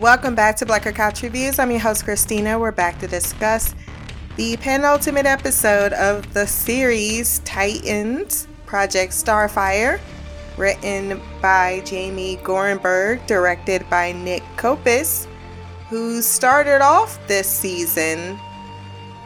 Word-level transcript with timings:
Welcome 0.00 0.34
back 0.34 0.56
to 0.56 0.64
Black 0.64 0.84
Girl 0.84 0.94
Couch 0.94 1.22
Reviews. 1.22 1.58
I'm 1.58 1.70
your 1.70 1.80
host, 1.80 2.04
Christina. 2.04 2.58
We're 2.58 2.72
back 2.72 2.98
to 3.00 3.06
discuss 3.06 3.74
the 4.36 4.56
penultimate 4.56 5.26
episode 5.26 5.92
of 5.92 6.32
the 6.32 6.46
series 6.46 7.40
Titans 7.40 8.48
Project 8.64 9.12
Starfire, 9.12 10.00
written 10.56 11.20
by 11.42 11.82
Jamie 11.84 12.38
Gorenberg, 12.38 13.26
directed 13.26 13.84
by 13.90 14.12
Nick 14.12 14.42
Copus, 14.56 15.28
who 15.90 16.22
started 16.22 16.80
off 16.80 17.18
this 17.28 17.46
season 17.46 18.40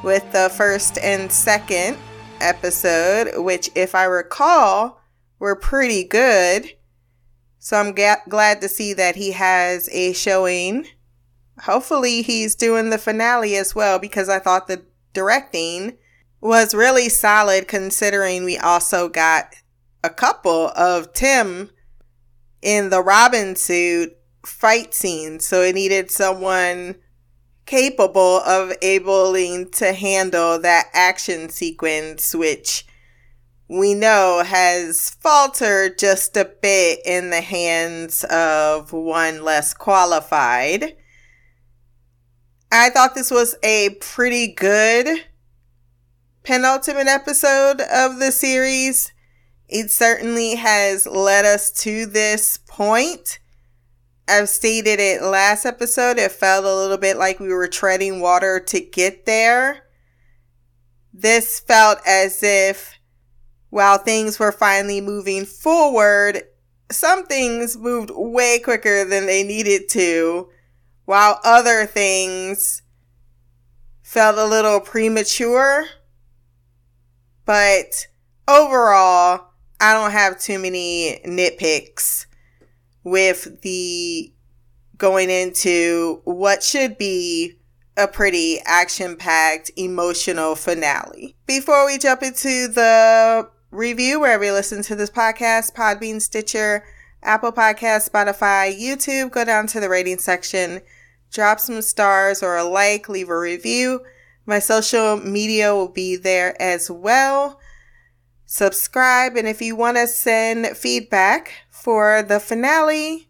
with 0.02 0.28
the 0.32 0.50
first 0.56 0.98
and 0.98 1.30
second 1.30 1.96
episode, 2.40 3.44
which, 3.44 3.70
if 3.76 3.94
I 3.94 4.06
recall, 4.06 5.00
were 5.38 5.54
pretty 5.54 6.02
good. 6.02 6.68
So 7.64 7.78
I'm 7.78 7.94
ga- 7.94 8.20
glad 8.28 8.60
to 8.60 8.68
see 8.68 8.92
that 8.92 9.16
he 9.16 9.32
has 9.32 9.88
a 9.90 10.12
showing. 10.12 10.86
Hopefully, 11.60 12.20
he's 12.20 12.54
doing 12.54 12.90
the 12.90 12.98
finale 12.98 13.56
as 13.56 13.74
well 13.74 13.98
because 13.98 14.28
I 14.28 14.38
thought 14.38 14.66
the 14.66 14.84
directing 15.14 15.96
was 16.42 16.74
really 16.74 17.08
solid 17.08 17.66
considering 17.66 18.44
we 18.44 18.58
also 18.58 19.08
got 19.08 19.54
a 20.02 20.10
couple 20.10 20.72
of 20.76 21.14
Tim 21.14 21.70
in 22.60 22.90
the 22.90 23.00
Robin 23.00 23.56
suit 23.56 24.14
fight 24.44 24.92
scene. 24.92 25.40
So 25.40 25.62
it 25.62 25.74
needed 25.74 26.10
someone 26.10 26.96
capable 27.64 28.40
of 28.40 28.74
able 28.82 29.32
to 29.32 29.92
handle 29.94 30.58
that 30.58 30.88
action 30.92 31.48
sequence, 31.48 32.34
which 32.34 32.84
we 33.74 33.92
know 33.92 34.42
has 34.46 35.10
faltered 35.20 35.98
just 35.98 36.36
a 36.36 36.44
bit 36.44 37.00
in 37.04 37.30
the 37.30 37.40
hands 37.40 38.22
of 38.24 38.92
one 38.92 39.42
less 39.42 39.74
qualified. 39.74 40.96
I 42.70 42.90
thought 42.90 43.14
this 43.14 43.32
was 43.32 43.56
a 43.64 43.96
pretty 44.00 44.52
good 44.52 45.24
penultimate 46.44 47.08
episode 47.08 47.80
of 47.80 48.20
the 48.20 48.30
series. 48.30 49.12
It 49.68 49.90
certainly 49.90 50.54
has 50.54 51.06
led 51.06 51.44
us 51.44 51.72
to 51.82 52.06
this 52.06 52.58
point. 52.68 53.40
I've 54.28 54.48
stated 54.48 55.00
it 55.00 55.20
last 55.20 55.66
episode. 55.66 56.18
It 56.18 56.30
felt 56.30 56.64
a 56.64 56.74
little 56.74 56.98
bit 56.98 57.16
like 57.16 57.40
we 57.40 57.52
were 57.52 57.68
treading 57.68 58.20
water 58.20 58.60
to 58.60 58.80
get 58.80 59.26
there. 59.26 59.82
This 61.12 61.58
felt 61.58 61.98
as 62.06 62.42
if 62.42 62.94
while 63.74 63.98
things 63.98 64.38
were 64.38 64.52
finally 64.52 65.00
moving 65.00 65.44
forward, 65.44 66.40
some 66.92 67.26
things 67.26 67.76
moved 67.76 68.08
way 68.14 68.60
quicker 68.60 69.04
than 69.04 69.26
they 69.26 69.42
needed 69.42 69.88
to, 69.88 70.48
while 71.06 71.40
other 71.42 71.84
things 71.84 72.82
felt 74.00 74.38
a 74.38 74.44
little 74.44 74.78
premature. 74.78 75.86
But 77.44 78.06
overall, 78.46 79.48
I 79.80 79.92
don't 79.92 80.12
have 80.12 80.38
too 80.38 80.60
many 80.60 81.20
nitpicks 81.26 82.26
with 83.02 83.60
the 83.62 84.32
going 84.96 85.30
into 85.30 86.20
what 86.22 86.62
should 86.62 86.96
be 86.96 87.58
a 87.96 88.06
pretty 88.06 88.60
action 88.66 89.16
packed, 89.16 89.72
emotional 89.76 90.54
finale. 90.54 91.34
Before 91.46 91.86
we 91.86 91.98
jump 91.98 92.22
into 92.22 92.68
the 92.68 93.50
review 93.74 94.20
wherever 94.20 94.44
you 94.44 94.52
listen 94.52 94.82
to 94.82 94.94
this 94.94 95.10
podcast 95.10 95.74
Podbean, 95.74 96.22
Stitcher, 96.22 96.84
Apple 97.22 97.52
Podcast, 97.52 98.08
Spotify, 98.08 98.78
YouTube. 98.78 99.32
Go 99.32 99.44
down 99.44 99.66
to 99.68 99.80
the 99.80 99.88
rating 99.88 100.18
section, 100.18 100.80
drop 101.32 101.58
some 101.58 101.82
stars 101.82 102.42
or 102.42 102.56
a 102.56 102.64
like, 102.64 103.08
leave 103.08 103.28
a 103.28 103.38
review. 103.38 104.00
My 104.46 104.58
social 104.58 105.16
media 105.16 105.74
will 105.74 105.88
be 105.88 106.16
there 106.16 106.60
as 106.62 106.90
well. 106.90 107.58
Subscribe, 108.46 109.36
and 109.36 109.48
if 109.48 109.60
you 109.60 109.74
want 109.74 109.96
to 109.96 110.06
send 110.06 110.76
feedback 110.76 111.52
for 111.70 112.22
the 112.22 112.38
finale 112.38 113.28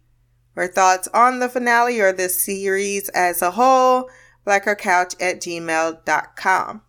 or 0.57 0.67
thoughts 0.67 1.09
on 1.15 1.39
the 1.39 1.49
finale 1.49 2.01
or 2.01 2.13
the 2.13 2.29
series 2.29 3.09
as 3.11 3.41
a 3.41 3.53
whole, 3.53 4.11
blackgirlcouch 4.47 5.15
at 5.21 5.41
gmail.com. 5.41 6.83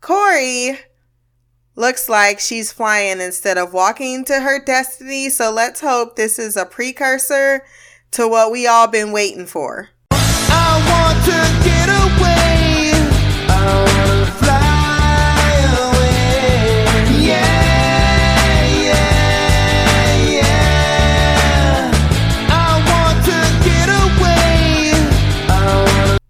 Kory 0.00 0.78
looks 1.80 2.10
like 2.10 2.38
she's 2.38 2.70
flying 2.70 3.20
instead 3.20 3.56
of 3.56 3.72
walking 3.72 4.22
to 4.26 4.40
her 4.40 4.62
destiny. 4.62 5.30
So 5.30 5.50
let's 5.50 5.80
hope 5.80 6.14
this 6.14 6.38
is 6.38 6.56
a 6.56 6.66
precursor 6.66 7.64
to 8.12 8.28
what 8.28 8.52
we 8.52 8.66
all 8.66 8.86
been 8.86 9.12
waiting 9.12 9.46
for. 9.46 9.88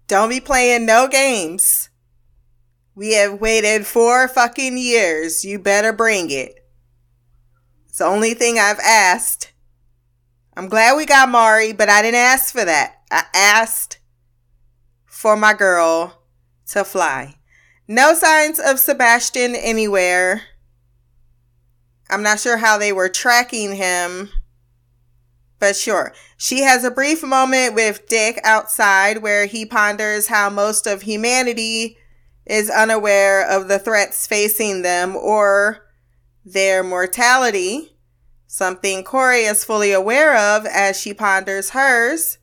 Don't 0.07 0.27
be 0.27 0.41
playing 0.41 0.85
no 0.85 1.07
games. 1.07 1.80
We 2.93 3.13
have 3.13 3.39
waited 3.39 3.85
four 3.85 4.27
fucking 4.27 4.77
years. 4.77 5.45
You 5.45 5.59
better 5.59 5.93
bring 5.93 6.29
it. 6.29 6.55
It's 7.87 7.99
the 7.99 8.05
only 8.05 8.33
thing 8.33 8.59
I've 8.59 8.79
asked. 8.79 9.53
I'm 10.55 10.67
glad 10.67 10.97
we 10.97 11.05
got 11.05 11.29
Mari, 11.29 11.71
but 11.71 11.89
I 11.89 12.01
didn't 12.01 12.15
ask 12.15 12.53
for 12.53 12.65
that. 12.65 12.95
I 13.09 13.23
asked 13.33 13.99
for 15.05 15.37
my 15.37 15.53
girl 15.53 16.21
to 16.67 16.83
fly. 16.83 17.35
No 17.87 18.13
signs 18.13 18.59
of 18.59 18.79
Sebastian 18.79 19.55
anywhere. 19.55 20.41
I'm 22.09 22.23
not 22.23 22.39
sure 22.39 22.57
how 22.57 22.77
they 22.77 22.91
were 22.91 23.09
tracking 23.09 23.75
him, 23.75 24.29
but 25.59 25.77
sure. 25.77 26.13
She 26.35 26.63
has 26.63 26.83
a 26.83 26.91
brief 26.91 27.23
moment 27.23 27.73
with 27.73 28.07
Dick 28.07 28.39
outside 28.43 29.19
where 29.19 29.45
he 29.45 29.65
ponders 29.65 30.27
how 30.27 30.49
most 30.49 30.87
of 30.87 31.03
humanity 31.03 31.97
is 32.45 32.69
unaware 32.69 33.47
of 33.47 33.67
the 33.67 33.79
threats 33.79 34.27
facing 34.27 34.81
them 34.81 35.15
or 35.15 35.87
their 36.43 36.83
mortality, 36.83 37.95
something 38.47 39.03
Kory 39.03 39.41
is 39.41 39.63
fully 39.63 39.91
aware 39.91 40.35
of 40.35 40.65
as 40.65 40.99
she 40.99 41.13
ponders 41.13 41.69
hers. 41.71 42.37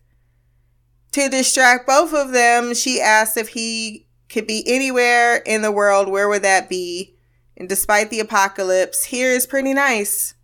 To 1.12 1.28
distract 1.28 1.86
both 1.86 2.14
of 2.14 2.32
them, 2.32 2.74
she 2.74 3.00
asks 3.00 3.36
if 3.36 3.48
he 3.48 4.06
could 4.28 4.46
be 4.46 4.62
anywhere 4.66 5.36
in 5.36 5.62
the 5.62 5.72
world, 5.72 6.08
where 6.08 6.28
would 6.28 6.42
that 6.42 6.68
be? 6.68 7.16
And 7.56 7.68
despite 7.68 8.10
the 8.10 8.20
apocalypse, 8.20 9.04
here 9.04 9.32
is 9.32 9.46
pretty 9.46 9.74
nice. 9.74 10.34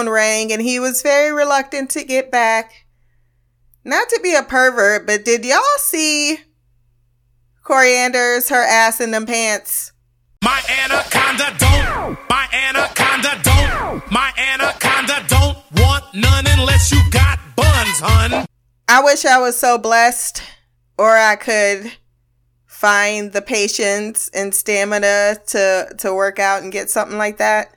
Phone 0.00 0.08
rang 0.08 0.50
and 0.50 0.62
he 0.62 0.80
was 0.80 1.02
very 1.02 1.30
reluctant 1.30 1.90
to 1.90 2.04
get 2.04 2.30
back. 2.30 2.86
Not 3.84 4.08
to 4.08 4.20
be 4.22 4.34
a 4.34 4.42
pervert, 4.42 5.06
but 5.06 5.26
did 5.26 5.44
y'all 5.44 5.60
see 5.76 6.38
Koriand'r's 7.62 8.48
her 8.48 8.62
ass 8.62 9.02
in 9.02 9.10
them 9.10 9.26
pants? 9.26 9.92
My 10.42 10.58
anaconda 10.82 11.54
don't, 11.58 12.18
my 12.30 12.48
anaconda 12.50 13.40
don't, 13.42 14.10
my 14.10 14.32
anaconda 14.38 15.22
don't 15.28 15.58
want 15.76 16.04
none 16.14 16.46
unless 16.46 16.90
you 16.90 17.02
got 17.10 17.38
buns, 17.54 18.00
hun. 18.00 18.46
I 18.88 19.02
wish 19.02 19.26
I 19.26 19.38
was 19.38 19.58
so 19.58 19.76
blessed 19.76 20.42
or 20.96 21.14
I 21.14 21.36
could 21.36 21.92
find 22.64 23.32
the 23.32 23.42
patience 23.42 24.30
and 24.32 24.54
stamina 24.54 25.36
to 25.48 25.94
to 25.98 26.14
work 26.14 26.38
out 26.38 26.62
and 26.62 26.72
get 26.72 26.88
something 26.88 27.18
like 27.18 27.36
that. 27.36 27.76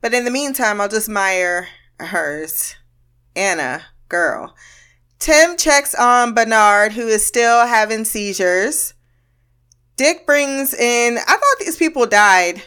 But 0.00 0.14
in 0.14 0.24
the 0.24 0.30
meantime, 0.30 0.80
I'll 0.80 0.88
just 0.88 1.08
admire 1.08 1.68
hers. 1.98 2.76
Anna, 3.36 3.82
girl. 4.08 4.54
Tim 5.18 5.56
checks 5.56 5.94
on 5.94 6.34
Bernard, 6.34 6.92
who 6.92 7.06
is 7.06 7.26
still 7.26 7.66
having 7.66 8.04
seizures. 8.04 8.94
Dick 9.96 10.26
brings 10.26 10.72
in, 10.72 11.18
I 11.18 11.22
thought 11.32 11.58
these 11.58 11.76
people 11.76 12.06
died. 12.06 12.62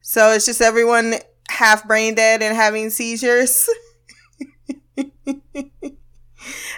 So 0.00 0.32
it's 0.32 0.46
just 0.46 0.62
everyone 0.62 1.16
half 1.50 1.86
brain 1.86 2.14
dead 2.14 2.42
and 2.42 2.56
having 2.56 2.90
seizures. 2.90 3.68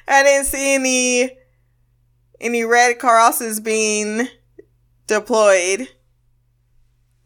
I 0.09 0.23
didn't 0.23 0.47
see 0.47 0.75
any 0.75 1.31
any 2.41 2.65
red 2.65 2.99
crosses 2.99 3.61
being 3.61 4.29
deployed. 5.07 5.89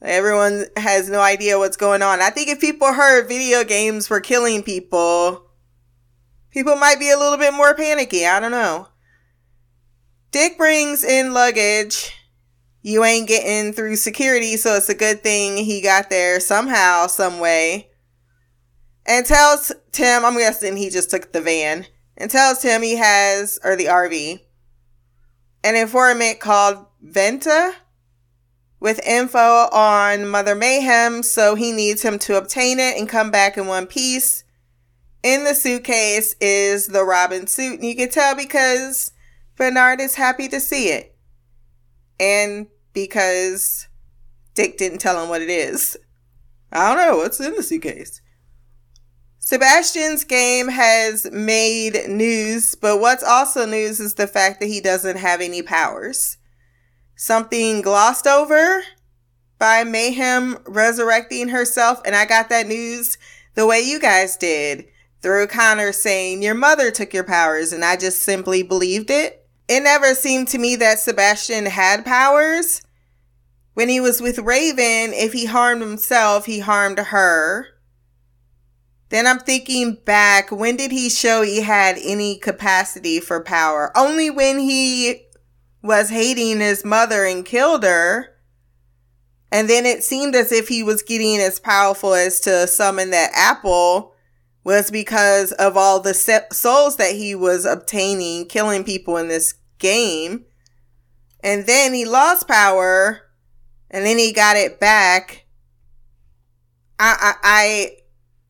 Everyone 0.03 0.65
has 0.77 1.11
no 1.11 1.21
idea 1.21 1.59
what's 1.59 1.77
going 1.77 2.03
on. 2.03 2.23
I 2.23 2.31
think 2.31 2.49
if 2.49 2.61
people 2.61 2.93
heard 2.93 3.29
video 3.29 3.65
games 3.65 4.09
were 4.09 4.21
killing 4.21 4.63
people, 4.63 5.45
people 6.51 6.77
might 6.77 6.99
be 6.99 7.11
a 7.11 7.19
little 7.19 7.37
bit 7.37 7.53
more 7.53 7.75
panicky. 7.75 8.27
I 8.27 8.41
don't 8.41 8.51
know. 8.51 8.89
Dick 10.31 10.57
brings 10.57 11.05
in 11.05 11.35
luggage. 11.35 12.17
You 12.83 13.05
ain't 13.05 13.29
getting 13.29 13.75
through 13.75 13.97
security, 13.97 14.57
so 14.57 14.75
it's 14.75 14.89
a 14.89 14.95
good 14.95 15.23
thing 15.23 15.59
he 15.59 15.83
got 15.83 16.09
there 16.09 16.41
somehow, 16.41 17.09
some 17.09 17.39
way. 17.39 17.91
And 19.05 19.27
tells 19.27 19.71
Tim, 19.93 20.25
I'm 20.25 20.39
guessing 20.39 20.77
he 20.77 20.89
just 20.89 21.11
took 21.11 21.33
the 21.33 21.43
van, 21.43 21.87
and 22.17 22.31
tells 22.31 22.61
Tim 22.61 22.81
he 22.81 22.97
has, 22.97 23.59
or 23.63 23.77
the 23.77 23.87
RV, 23.87 24.41
an 25.63 25.77
informant 25.77 26.41
called 26.41 26.87
Venta 27.03 27.75
with 28.81 29.07
info 29.07 29.39
on 29.39 30.27
Mother 30.27 30.55
Mayhem, 30.55 31.23
so 31.23 31.55
he 31.55 31.71
needs 31.71 32.03
him 32.03 32.19
to 32.21 32.37
obtain 32.37 32.81
it 32.81 32.97
and 32.99 33.09
come 33.09 33.31
back 33.31 33.59
in 33.59 33.67
one 33.67 33.87
piece. 33.87 34.43
In 35.23 35.45
the 35.45 35.55
suitcase 35.55 36.35
is 36.41 36.87
the 36.87 37.05
Robin 37.05 37.47
suit, 37.47 37.81
and 37.81 37.89
you 37.89 37.95
can 37.95 38.09
tell 38.09 38.35
because 38.35 39.13
Bernard 39.57 40.01
is 40.01 40.15
happy 40.15 40.49
to 40.49 40.59
see 40.59 40.89
it. 40.89 41.15
And 42.19 42.69
because 42.95 43.87
Dick 44.55 44.79
didn't 44.79 44.99
tell 44.99 45.23
him 45.23 45.29
what 45.29 45.43
it 45.43 45.51
is. 45.51 45.97
I 46.73 46.95
don't 46.95 47.07
know 47.07 47.17
what's 47.19 47.41
in 47.41 47.55
the 47.55 47.63
suitcase. 47.63 48.23
Sebastian's 49.39 50.25
game 50.25 50.69
has 50.69 51.31
made 51.31 52.09
news, 52.09 52.75
but 52.75 53.01
what's 53.01 53.25
also 53.25 53.67
news 53.67 54.01
is 54.01 54.15
the 54.15 54.27
fact 54.27 54.61
that 54.61 54.67
he 54.67 54.81
doesn't 54.81 55.17
have 55.17 55.41
any 55.41 55.61
powers 55.61 56.39
something 57.21 57.83
glossed 57.83 58.27
over 58.27 58.83
by 59.59 59.85
Mayhem 59.85 60.57
resurrecting 60.67 61.51
herself. 61.51 62.01
And 62.07 62.17
I 62.17 62.25
got 62.25 62.49
that 62.49 62.67
news 62.67 63.19
the 63.55 63.67
way 63.67 63.81
you 63.81 64.01
guys 64.01 64.39
did 64.39 64.87
through 65.21 65.49
Connor 65.49 65.93
saying, 65.93 66.43
Your 66.43 66.55
mother 66.55 66.91
took 66.91 67.13
your 67.13 67.25
powers. 67.25 67.75
And 67.75 67.85
I 67.85 67.97
just 67.97 68.23
simply 68.23 68.63
believed 68.63 69.11
it. 69.11 69.47
It 69.69 69.83
never 69.83 70.15
seemed 70.15 70.49
to 70.49 70.59
me 70.59 70.77
that 70.77 70.99
Sebastian 70.99 71.67
had 71.67 72.07
powers. 72.07 72.81
When 73.75 73.91
he 73.91 74.01
was 74.01 74.23
with 74.23 74.39
Raven, 74.39 75.13
if 75.13 75.35
he 75.35 75.45
harmed 75.45 75.83
himself, 75.83 76.47
he 76.47 76.61
harmed 76.61 76.99
her. 76.99 77.67
Then 79.11 79.27
I'm 79.27 79.41
thinking 79.41 79.99
back, 80.07 80.51
when 80.51 80.77
did 80.77 80.91
he 80.91 81.11
show 81.11 81.43
he 81.43 81.61
had 81.61 81.99
any 82.03 82.39
capacity 82.39 83.21
for 83.21 83.45
power? 83.45 83.93
Only 83.95 84.31
when 84.31 84.59
he 84.59 85.27
was 85.83 86.11
hating 86.11 86.61
his 86.61 86.85
mother 86.85 87.25
and 87.25 87.45
killed 87.45 87.83
her. 87.83 88.37
And 89.53 89.69
then 89.69 89.85
it 89.87 90.05
seemed 90.05 90.35
as 90.35 90.53
if 90.53 90.69
he 90.69 90.83
was 90.83 91.03
getting 91.03 91.39
as 91.39 91.59
powerful 91.59 92.15
as 92.15 92.41
to 92.41 92.67
summon 92.67 93.11
that 93.11 93.33
apple 93.35 94.15
was 94.63 94.91
because 94.91 95.53
of 95.53 95.77
all 95.77 96.01
the 96.01 96.15
souls 96.53 96.97
that 96.97 97.15
he 97.15 97.35
was 97.35 97.65
obtaining, 97.65 98.47
killing 98.47 98.85
people 98.85 99.17
in 99.17 99.29
this 99.29 99.55
game. 99.79 100.45
And 101.43 101.67
then 101.67 101.95
he 101.95 102.05
lost 102.05 102.47
power 102.47 103.23
and 103.91 104.05
then 104.05 104.19
he 104.19 104.33
got 104.33 104.57
it 104.57 104.79
back. 104.79 105.47
I, 106.99 107.35
I, 107.43 107.97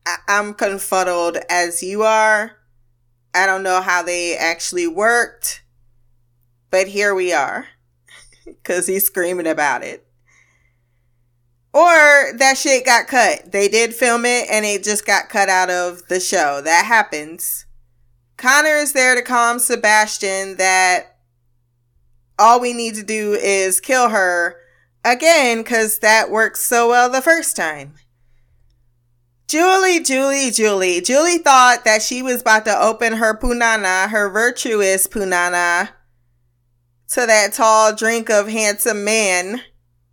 I, 0.05 0.17
I'm 0.27 0.53
confuddled 0.53 1.37
as 1.49 1.81
you 1.81 2.03
are. 2.03 2.57
I 3.33 3.45
don't 3.45 3.63
know 3.63 3.81
how 3.81 4.03
they 4.03 4.35
actually 4.37 4.87
worked. 4.87 5.60
But 6.71 6.87
here 6.87 7.13
we 7.13 7.31
are. 7.31 7.67
Because 8.43 8.87
he's 8.87 9.05
screaming 9.05 9.45
about 9.45 9.83
it. 9.83 10.03
Or 11.73 12.33
that 12.37 12.57
shit 12.57 12.85
got 12.85 13.07
cut. 13.07 13.51
They 13.51 13.67
did 13.67 13.93
film 13.93 14.25
it 14.25 14.47
and 14.49 14.65
it 14.65 14.83
just 14.83 15.05
got 15.05 15.29
cut 15.29 15.47
out 15.47 15.69
of 15.69 16.07
the 16.07 16.19
show. 16.19 16.59
That 16.59 16.85
happens. 16.85 17.65
Connor 18.37 18.77
is 18.77 18.93
there 18.93 19.13
to 19.13 19.21
calm 19.21 19.59
Sebastian 19.59 20.57
that 20.57 21.17
all 22.39 22.59
we 22.59 22.73
need 22.73 22.95
to 22.95 23.03
do 23.03 23.33
is 23.33 23.79
kill 23.79 24.09
her 24.09 24.57
again 25.05 25.59
because 25.59 25.99
that 25.99 26.31
worked 26.31 26.57
so 26.57 26.89
well 26.89 27.09
the 27.09 27.21
first 27.21 27.55
time. 27.55 27.93
Julie, 29.47 29.99
Julie, 29.99 30.49
Julie. 30.49 31.01
Julie 31.01 31.37
thought 31.37 31.83
that 31.85 32.01
she 32.01 32.21
was 32.21 32.41
about 32.41 32.65
to 32.65 32.81
open 32.81 33.13
her 33.13 33.37
punana, 33.37 34.09
her 34.09 34.29
virtuous 34.29 35.07
punana, 35.07 35.89
to 37.11 37.25
that 37.25 37.53
tall 37.53 37.93
drink 37.93 38.29
of 38.29 38.47
handsome 38.47 39.03
man 39.03 39.61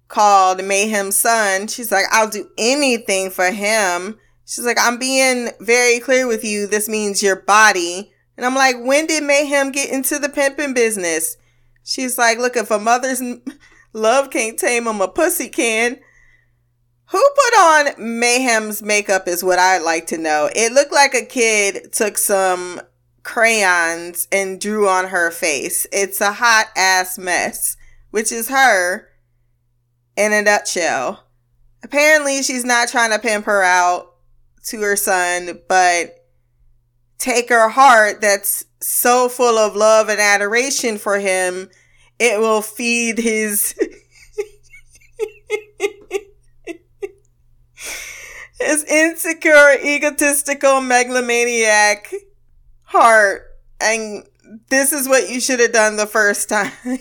called 0.08 0.64
Mayhem's 0.64 1.16
son. 1.16 1.68
She's 1.68 1.92
like, 1.92 2.06
I'll 2.10 2.28
do 2.28 2.50
anything 2.58 3.30
for 3.30 3.50
him. 3.50 4.18
She's 4.44 4.64
like, 4.64 4.78
I'm 4.80 4.98
being 4.98 5.50
very 5.60 6.00
clear 6.00 6.26
with 6.26 6.42
you. 6.42 6.66
This 6.66 6.88
means 6.88 7.22
your 7.22 7.36
body. 7.36 8.12
And 8.36 8.44
I'm 8.44 8.54
like, 8.54 8.76
when 8.80 9.06
did 9.06 9.22
Mayhem 9.22 9.70
get 9.70 9.90
into 9.90 10.18
the 10.18 10.28
pimping 10.28 10.74
business? 10.74 11.36
She's 11.84 12.18
like, 12.18 12.38
look, 12.38 12.56
if 12.56 12.70
a 12.70 12.78
mother's 12.78 13.22
love 13.92 14.30
can't 14.30 14.58
tame 14.58 14.86
him, 14.86 15.00
a 15.00 15.08
pussy 15.08 15.48
can. 15.48 15.98
Who 17.10 17.18
put 17.18 17.58
on 17.58 18.18
Mayhem's 18.20 18.82
makeup 18.82 19.28
is 19.28 19.44
what 19.44 19.58
I'd 19.58 19.82
like 19.82 20.06
to 20.08 20.18
know. 20.18 20.50
It 20.54 20.72
looked 20.72 20.92
like 20.92 21.14
a 21.14 21.24
kid 21.24 21.92
took 21.92 22.18
some 22.18 22.80
crayons 23.22 24.28
and 24.32 24.60
drew 24.60 24.88
on 24.88 25.08
her 25.08 25.30
face. 25.30 25.86
It's 25.92 26.20
a 26.20 26.32
hot 26.32 26.66
ass 26.76 27.18
mess, 27.18 27.76
which 28.10 28.32
is 28.32 28.48
her 28.48 29.08
in 30.16 30.32
a 30.32 30.42
nutshell. 30.42 31.24
Apparently, 31.82 32.42
she's 32.42 32.64
not 32.64 32.88
trying 32.88 33.10
to 33.10 33.18
pimp 33.18 33.44
her 33.46 33.62
out 33.62 34.14
to 34.64 34.80
her 34.80 34.96
son, 34.96 35.60
but 35.68 36.26
take 37.18 37.48
her 37.48 37.68
heart 37.68 38.20
that's 38.20 38.64
so 38.80 39.28
full 39.28 39.58
of 39.58 39.76
love 39.76 40.08
and 40.08 40.20
adoration 40.20 40.98
for 40.98 41.18
him, 41.18 41.68
it 42.18 42.38
will 42.40 42.62
feed 42.62 43.18
his. 43.18 43.74
his 48.60 48.84
insecure, 48.84 49.76
egotistical 49.84 50.80
megalomaniac 50.80 52.12
heart 52.88 53.42
and 53.80 54.24
this 54.70 54.92
is 54.92 55.08
what 55.08 55.28
you 55.28 55.40
should 55.40 55.60
have 55.60 55.72
done 55.72 55.96
the 55.96 56.06
first 56.06 56.48
time. 56.48 56.72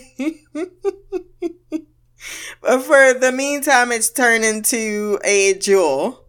but 2.60 2.82
for 2.82 3.14
the 3.14 3.32
meantime, 3.34 3.90
it's 3.90 4.10
turned 4.10 4.44
into 4.44 5.18
a 5.24 5.54
jewel. 5.54 6.26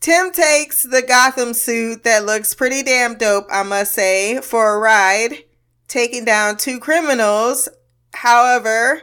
Tim 0.00 0.30
takes 0.32 0.82
the 0.82 1.02
Gotham 1.02 1.54
suit 1.54 2.04
that 2.04 2.24
looks 2.24 2.54
pretty 2.54 2.82
damn 2.82 3.16
dope, 3.16 3.46
I 3.50 3.62
must 3.62 3.92
say, 3.92 4.40
for 4.40 4.74
a 4.74 4.78
ride, 4.78 5.44
taking 5.88 6.24
down 6.24 6.56
two 6.56 6.78
criminals. 6.78 7.68
However, 8.14 9.02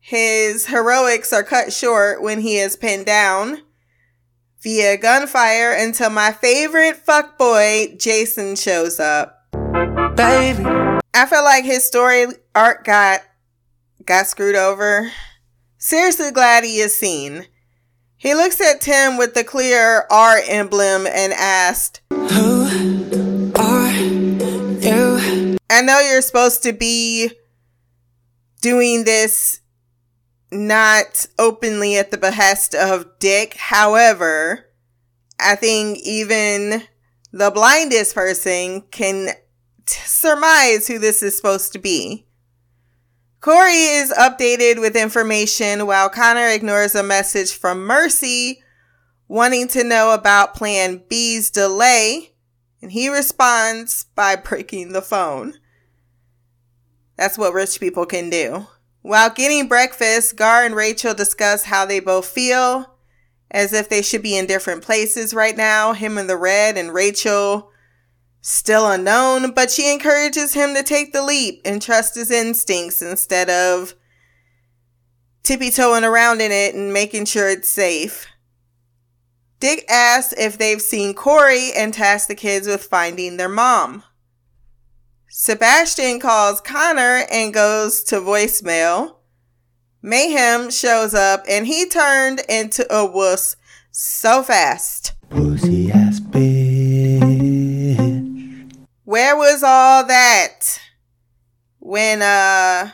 his 0.00 0.66
heroics 0.66 1.32
are 1.32 1.42
cut 1.42 1.72
short 1.72 2.22
when 2.22 2.40
he 2.40 2.58
is 2.58 2.76
pinned 2.76 3.06
down 3.06 3.62
via 4.64 4.96
gunfire 4.96 5.72
until 5.72 6.08
my 6.08 6.32
favorite 6.32 7.04
fuckboy, 7.04 8.00
Jason, 8.00 8.56
shows 8.56 8.98
up. 8.98 9.42
Baby. 10.16 10.64
I 11.12 11.26
feel 11.28 11.44
like 11.44 11.64
his 11.64 11.84
story 11.84 12.26
arc 12.54 12.84
got 12.84 13.20
got 14.06 14.26
screwed 14.26 14.56
over. 14.56 15.12
Seriously 15.76 16.30
glad 16.30 16.64
he 16.64 16.78
is 16.78 16.96
seen. 16.96 17.46
He 18.16 18.34
looks 18.34 18.58
at 18.60 18.80
Tim 18.80 19.18
with 19.18 19.34
the 19.34 19.44
clear 19.44 20.06
R 20.10 20.40
emblem 20.48 21.06
and 21.06 21.34
asked, 21.34 22.00
Who 22.10 23.52
are 23.56 23.92
you? 23.92 25.58
I 25.68 25.82
know 25.82 26.00
you're 26.00 26.22
supposed 26.22 26.62
to 26.62 26.72
be 26.72 27.30
doing 28.62 29.04
this 29.04 29.60
not 30.54 31.26
openly 31.38 31.96
at 31.96 32.10
the 32.10 32.16
behest 32.16 32.74
of 32.74 33.18
Dick. 33.18 33.54
However, 33.54 34.66
I 35.38 35.56
think 35.56 35.98
even 35.98 36.84
the 37.32 37.50
blindest 37.50 38.14
person 38.14 38.82
can 38.90 39.34
t- 39.84 40.00
surmise 40.04 40.86
who 40.86 40.98
this 40.98 41.22
is 41.22 41.36
supposed 41.36 41.72
to 41.72 41.78
be. 41.78 42.26
Kory 43.40 43.74
is 43.74 44.12
updated 44.12 44.80
with 44.80 44.96
information 44.96 45.86
while 45.86 46.08
Connor 46.08 46.48
ignores 46.48 46.94
a 46.94 47.02
message 47.02 47.52
from 47.52 47.84
Mercy 47.84 48.62
wanting 49.28 49.68
to 49.68 49.84
know 49.84 50.14
about 50.14 50.54
Plan 50.54 51.02
B's 51.08 51.50
delay, 51.50 52.32
and 52.80 52.92
he 52.92 53.08
responds 53.08 54.04
by 54.14 54.36
breaking 54.36 54.92
the 54.92 55.02
phone. 55.02 55.54
That's 57.16 57.36
what 57.36 57.52
rich 57.52 57.80
people 57.80 58.06
can 58.06 58.30
do. 58.30 58.66
While 59.04 59.28
getting 59.28 59.68
breakfast, 59.68 60.34
Gar 60.34 60.64
and 60.64 60.74
Rachel 60.74 61.12
discuss 61.12 61.64
how 61.64 61.84
they 61.84 62.00
both 62.00 62.26
feel, 62.26 62.96
as 63.50 63.74
if 63.74 63.90
they 63.90 64.00
should 64.00 64.22
be 64.22 64.34
in 64.34 64.46
different 64.46 64.82
places 64.82 65.34
right 65.34 65.54
now. 65.54 65.92
Him 65.92 66.16
in 66.16 66.26
the 66.26 66.38
red 66.38 66.78
and 66.78 66.90
Rachel 66.94 67.70
still 68.40 68.90
unknown, 68.90 69.52
but 69.52 69.70
she 69.70 69.92
encourages 69.92 70.54
him 70.54 70.72
to 70.74 70.82
take 70.82 71.12
the 71.12 71.22
leap 71.22 71.60
and 71.66 71.82
trust 71.82 72.14
his 72.14 72.30
instincts 72.30 73.02
instead 73.02 73.50
of 73.50 73.94
tippy 75.42 75.70
toeing 75.70 76.02
around 76.02 76.40
in 76.40 76.50
it 76.50 76.74
and 76.74 76.90
making 76.90 77.26
sure 77.26 77.50
it's 77.50 77.68
safe. 77.68 78.26
Dick 79.60 79.84
asks 79.86 80.32
if 80.38 80.56
they've 80.56 80.80
seen 80.80 81.12
Kory 81.12 81.74
and 81.76 81.92
tasks 81.92 82.26
the 82.26 82.34
kids 82.34 82.66
with 82.66 82.84
finding 82.84 83.36
their 83.36 83.50
mom. 83.50 84.02
Sebastian 85.36 86.20
calls 86.20 86.60
Connor 86.60 87.24
and 87.28 87.52
goes 87.52 88.04
to 88.04 88.20
voicemail. 88.20 89.16
Mayhem 90.00 90.70
shows 90.70 91.12
up 91.12 91.42
and 91.48 91.66
he 91.66 91.88
turned 91.88 92.40
into 92.48 92.86
a 92.88 93.04
wuss 93.04 93.56
so 93.90 94.44
fast. 94.44 95.14
Pussy 95.30 95.90
ass 95.90 96.20
bitch. 96.20 97.24
Where 99.02 99.36
was 99.36 99.64
all 99.64 100.06
that 100.06 100.78
when 101.80 102.22
uh 102.22 102.92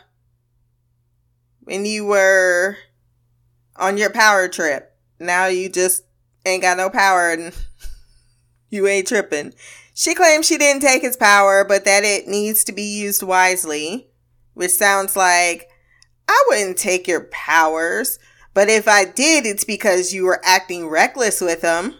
when 1.64 1.84
you 1.84 2.06
were 2.06 2.78
on 3.76 3.98
your 3.98 4.08
power 4.08 4.48
trip? 4.48 4.96
Now 5.18 5.44
you 5.48 5.68
just 5.68 6.04
ain't 6.46 6.62
got 6.62 6.78
no 6.78 6.88
power 6.88 7.32
and 7.32 7.54
you 8.70 8.86
ain't 8.86 9.08
tripping. 9.08 9.52
She 10.00 10.14
claims 10.14 10.46
she 10.46 10.56
didn't 10.56 10.80
take 10.80 11.02
his 11.02 11.18
power, 11.18 11.62
but 11.62 11.84
that 11.84 12.04
it 12.04 12.26
needs 12.26 12.64
to 12.64 12.72
be 12.72 12.84
used 12.84 13.22
wisely, 13.22 14.08
which 14.54 14.70
sounds 14.70 15.14
like 15.14 15.68
I 16.26 16.42
wouldn't 16.48 16.78
take 16.78 17.06
your 17.06 17.24
powers, 17.24 18.18
but 18.54 18.70
if 18.70 18.88
I 18.88 19.04
did, 19.04 19.44
it's 19.44 19.64
because 19.64 20.14
you 20.14 20.24
were 20.24 20.40
acting 20.42 20.88
reckless 20.88 21.42
with 21.42 21.60
them. 21.60 21.96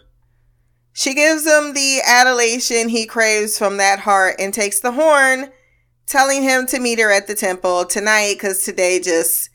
She 0.93 1.13
gives 1.13 1.45
him 1.45 1.75
the 1.75 2.01
adulation 2.03 2.89
he 2.89 3.05
craves 3.05 3.59
from 3.59 3.77
that 3.77 3.99
heart 3.99 4.37
and 4.39 4.51
takes 4.51 4.79
the 4.79 4.93
horn, 4.93 5.51
telling 6.07 6.41
him 6.41 6.65
to 6.69 6.79
meet 6.79 6.97
her 6.97 7.11
at 7.11 7.27
the 7.27 7.35
temple 7.35 7.85
tonight 7.85 8.33
because 8.33 8.63
today 8.63 8.99
just 8.99 9.51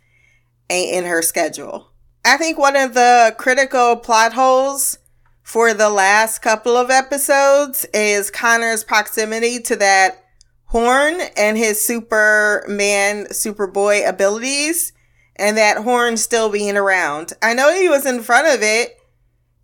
ain't 0.71 0.95
in 0.95 1.11
her 1.11 1.21
schedule. 1.21 1.91
I 2.25 2.37
think 2.37 2.59
one 2.59 2.76
of 2.76 2.95
the 2.95 3.35
critical 3.38 3.97
plot 3.97 4.35
holes 4.35 4.99
for 5.47 5.73
the 5.73 5.88
last 5.88 6.41
couple 6.41 6.76
of 6.76 6.91
episodes 6.91 7.87
is 7.95 8.33
Connor's 8.33 8.83
proximity 8.83 9.61
to 9.61 9.76
that 9.76 10.25
horn 10.65 11.21
and 11.37 11.57
his 11.57 11.81
Superman, 11.81 13.26
Superboy 13.26 14.09
abilities, 14.09 14.93
and 15.37 15.57
that 15.57 15.85
horn 15.85 16.17
still 16.17 16.50
being 16.50 16.76
around. 16.76 17.33
I 17.41 17.55
know 17.55 17.73
he 17.73 17.88
was 17.88 18.05
in 18.05 18.25
front 18.25 18.53
of 18.53 18.61
it, 18.61 18.99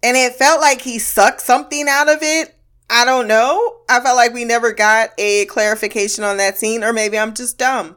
and 0.04 0.16
it 0.16 0.34
felt 0.34 0.60
like 0.60 0.82
he 0.82 1.00
sucked 1.00 1.40
something 1.40 1.88
out 1.88 2.08
of 2.08 2.18
it. 2.22 2.56
I 2.88 3.04
don't 3.04 3.26
know. 3.26 3.78
I 3.90 3.98
felt 3.98 4.16
like 4.16 4.32
we 4.32 4.44
never 4.44 4.70
got 4.72 5.10
a 5.18 5.46
clarification 5.46 6.22
on 6.22 6.36
that 6.36 6.58
scene, 6.58 6.84
or 6.84 6.92
maybe 6.92 7.18
I'm 7.18 7.34
just 7.34 7.58
dumb 7.58 7.96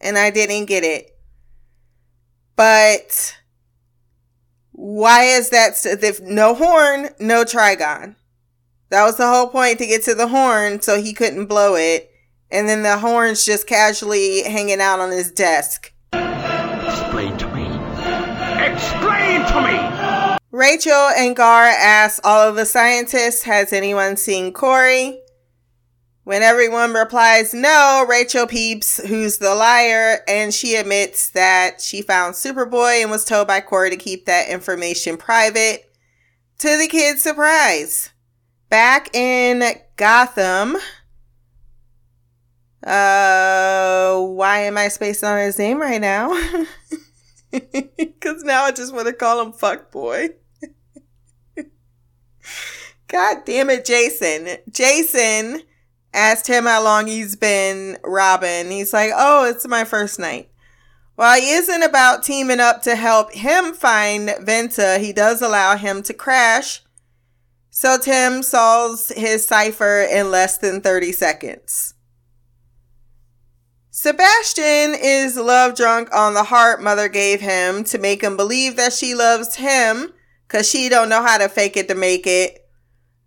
and 0.00 0.16
I 0.16 0.30
didn't 0.30 0.64
get 0.64 0.84
it. 0.84 1.18
But 2.56 3.36
why 4.80 5.24
is 5.24 5.50
that? 5.50 5.84
If 5.84 6.22
no 6.22 6.54
horn, 6.54 7.10
no 7.20 7.44
Trigon. 7.44 8.16
That 8.88 9.04
was 9.04 9.18
the 9.18 9.28
whole 9.28 9.48
point 9.48 9.78
to 9.78 9.86
get 9.86 10.02
to 10.04 10.14
the 10.14 10.28
horn 10.28 10.80
so 10.80 11.00
he 11.00 11.12
couldn't 11.12 11.46
blow 11.46 11.74
it. 11.74 12.10
And 12.50 12.66
then 12.66 12.82
the 12.82 12.96
horn's 12.96 13.44
just 13.44 13.66
casually 13.66 14.42
hanging 14.42 14.80
out 14.80 14.98
on 14.98 15.10
his 15.10 15.30
desk. 15.30 15.92
Explain 16.14 17.36
to 17.36 17.46
me. 17.54 17.66
Explain 18.64 19.44
to 19.48 19.60
me! 19.60 20.38
Rachel 20.50 21.10
and 21.14 21.36
Gar 21.36 21.64
ask 21.66 22.26
all 22.26 22.48
of 22.48 22.56
the 22.56 22.64
scientists, 22.64 23.42
has 23.42 23.74
anyone 23.74 24.16
seen 24.16 24.50
Kory? 24.50 25.20
When 26.30 26.44
everyone 26.44 26.92
replies 26.92 27.52
no, 27.52 28.06
Rachel 28.08 28.46
peeps 28.46 29.04
who's 29.04 29.38
the 29.38 29.52
liar 29.52 30.20
and 30.28 30.54
she 30.54 30.76
admits 30.76 31.30
that 31.30 31.80
she 31.80 32.02
found 32.02 32.36
Superboy 32.36 33.02
and 33.02 33.10
was 33.10 33.24
told 33.24 33.48
by 33.48 33.60
Kory 33.60 33.90
to 33.90 33.96
keep 33.96 34.26
that 34.26 34.48
information 34.48 35.16
private. 35.16 35.92
To 36.58 36.78
the 36.78 36.86
kids' 36.86 37.22
surprise. 37.22 38.10
Back 38.68 39.12
in 39.12 39.64
Gotham. 39.96 40.76
Uh, 42.86 44.20
why 44.20 44.60
am 44.60 44.78
I 44.78 44.86
spacing 44.86 45.28
on 45.28 45.38
his 45.38 45.58
name 45.58 45.80
right 45.80 46.00
now? 46.00 46.30
Because 47.50 48.44
now 48.44 48.62
I 48.62 48.70
just 48.70 48.94
want 48.94 49.08
to 49.08 49.12
call 49.12 49.44
him 49.44 49.52
Fuckboy. 49.52 50.34
God 53.08 53.38
damn 53.44 53.68
it, 53.70 53.84
Jason. 53.84 54.58
Jason 54.70 55.62
asked 56.12 56.46
him 56.46 56.64
how 56.64 56.82
long 56.82 57.06
he's 57.06 57.36
been 57.36 57.98
robbing. 58.04 58.70
He's 58.70 58.92
like, 58.92 59.10
oh, 59.14 59.44
it's 59.44 59.66
my 59.66 59.84
first 59.84 60.18
night. 60.18 60.50
While 61.14 61.40
he 61.40 61.50
isn't 61.50 61.82
about 61.82 62.22
teaming 62.22 62.60
up 62.60 62.82
to 62.82 62.96
help 62.96 63.32
him 63.34 63.74
find 63.74 64.34
Venta, 64.40 64.98
he 64.98 65.12
does 65.12 65.42
allow 65.42 65.76
him 65.76 66.02
to 66.04 66.14
crash. 66.14 66.82
So 67.68 67.98
Tim 67.98 68.42
solves 68.42 69.12
his 69.14 69.46
cipher 69.46 70.06
in 70.10 70.30
less 70.30 70.58
than 70.58 70.80
30 70.80 71.12
seconds. 71.12 71.94
Sebastian 73.90 74.94
is 74.98 75.36
love 75.36 75.76
drunk 75.76 76.08
on 76.14 76.32
the 76.32 76.44
heart 76.44 76.82
mother 76.82 77.08
gave 77.08 77.40
him 77.40 77.84
to 77.84 77.98
make 77.98 78.22
him 78.22 78.36
believe 78.36 78.76
that 78.76 78.94
she 78.94 79.14
loves 79.14 79.56
him 79.56 80.14
because 80.48 80.68
she 80.68 80.88
don't 80.88 81.10
know 81.10 81.22
how 81.22 81.36
to 81.36 81.48
fake 81.48 81.76
it 81.76 81.86
to 81.88 81.94
make 81.94 82.26
it. 82.26 82.59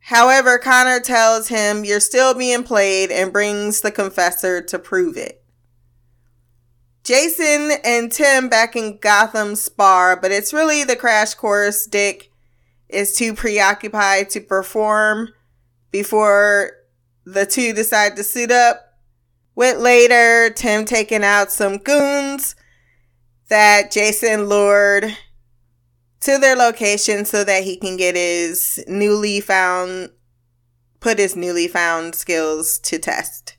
However, 0.07 0.57
Connor 0.57 0.99
tells 0.99 1.47
him 1.47 1.85
you're 1.85 2.01
still 2.01 2.33
being 2.33 2.63
played 2.63 3.09
and 3.09 3.31
brings 3.31 3.79
the 3.79 3.91
confessor 3.91 4.61
to 4.61 4.77
prove 4.77 5.15
it. 5.15 5.41
Jason 7.05 7.71
and 7.85 8.11
Tim 8.11 8.49
back 8.49 8.75
in 8.75 8.97
Gotham 8.97 9.55
spar, 9.55 10.19
but 10.19 10.31
it's 10.31 10.53
really 10.53 10.83
the 10.83 10.97
crash 10.97 11.35
course 11.35 11.85
Dick 11.85 12.31
is 12.89 13.15
too 13.15 13.33
preoccupied 13.33 14.29
to 14.31 14.41
perform 14.41 15.29
before 15.89 16.71
the 17.25 17.45
two 17.45 17.71
decide 17.71 18.17
to 18.17 18.23
suit 18.23 18.51
up. 18.51 18.97
With 19.55 19.77
later, 19.77 20.49
Tim 20.49 20.83
taking 20.83 21.23
out 21.23 21.49
some 21.49 21.77
goons 21.77 22.57
that 23.47 23.91
Jason 23.91 24.49
lured 24.49 25.15
to 26.23 26.37
their 26.37 26.55
location 26.55 27.25
so 27.25 27.43
that 27.43 27.63
he 27.63 27.77
can 27.77 27.97
get 27.97 28.15
his 28.15 28.83
newly 28.87 29.41
found 29.41 30.09
put 30.99 31.19
his 31.19 31.35
newly 31.35 31.67
found 31.67 32.15
skills 32.15 32.79
to 32.79 32.97
test. 32.97 33.57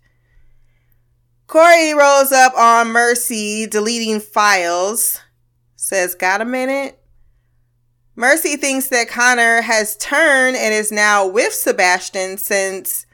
Kory 1.46 1.92
rolls 1.92 2.32
up 2.32 2.54
on 2.56 2.88
Mercy, 2.88 3.66
deleting 3.66 4.18
files. 4.18 5.20
Says, 5.76 6.14
Got 6.14 6.40
a 6.40 6.46
minute? 6.46 6.98
Mercy 8.16 8.56
thinks 8.56 8.88
that 8.88 9.08
Connor 9.08 9.60
has 9.60 9.96
turned 9.96 10.56
and 10.56 10.72
is 10.72 10.90
now 10.90 11.26
with 11.26 11.52
Sebastian 11.52 12.38
since 12.38 13.04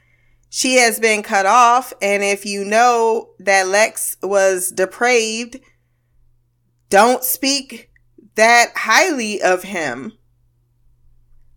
she 0.49 0.75
has 0.75 0.99
been 0.99 1.23
cut 1.23 1.45
off. 1.45 1.91
And 2.01 2.23
if 2.23 2.45
you 2.45 2.63
know 2.63 3.31
that 3.39 3.67
Lex 3.67 4.15
was 4.23 4.71
depraved, 4.71 5.59
don't 6.89 7.23
speak 7.23 7.90
that 8.35 8.71
highly 8.75 9.41
of 9.41 9.63
him. 9.63 10.13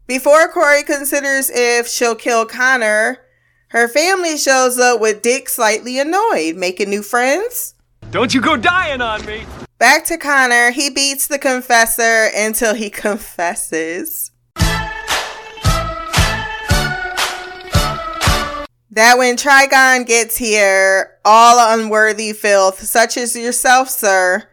Before 0.07 0.49
Kory 0.49 0.83
considers 0.83 1.51
if 1.51 1.89
she'll 1.89 2.15
kill 2.15 2.45
Connor, 2.45 3.19
her 3.69 3.89
family 3.89 4.37
shows 4.37 4.79
up 4.79 5.01
with 5.01 5.23
Dick 5.23 5.49
slightly 5.49 5.99
annoyed, 5.99 6.57
making 6.57 6.91
new 6.91 7.03
friends. 7.03 7.75
Don't 8.11 8.35
you 8.35 8.41
go 8.41 8.57
dying 8.57 9.01
on 9.01 9.25
me! 9.25 9.45
Back 9.79 10.05
to 10.07 10.19
Connor, 10.19 10.71
he 10.71 10.91
beats 10.91 11.27
the 11.27 11.39
confessor 11.39 12.29
until 12.37 12.75
he 12.75 12.91
confesses. 13.05 14.31
That 18.95 19.19
when 19.19 19.37
Trigon 19.37 20.07
gets 20.07 20.37
here, 20.37 21.19
all 21.25 21.75
unworthy 21.77 22.33
filth, 22.33 22.81
such 22.81 23.17
as 23.17 23.35
yourself, 23.35 23.89
sir, 23.89 24.49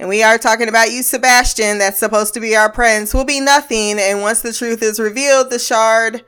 and 0.00 0.08
we 0.08 0.22
are 0.22 0.38
talking 0.38 0.70
about 0.70 0.90
you, 0.90 1.02
Sebastian, 1.02 1.76
that's 1.76 1.98
supposed 1.98 2.32
to 2.32 2.40
be 2.40 2.56
our 2.56 2.72
prince, 2.72 3.12
will 3.12 3.26
be 3.26 3.38
nothing. 3.38 3.98
And 3.98 4.22
once 4.22 4.40
the 4.40 4.54
truth 4.54 4.82
is 4.82 4.98
revealed, 4.98 5.50
the 5.50 5.58
shard 5.58 6.24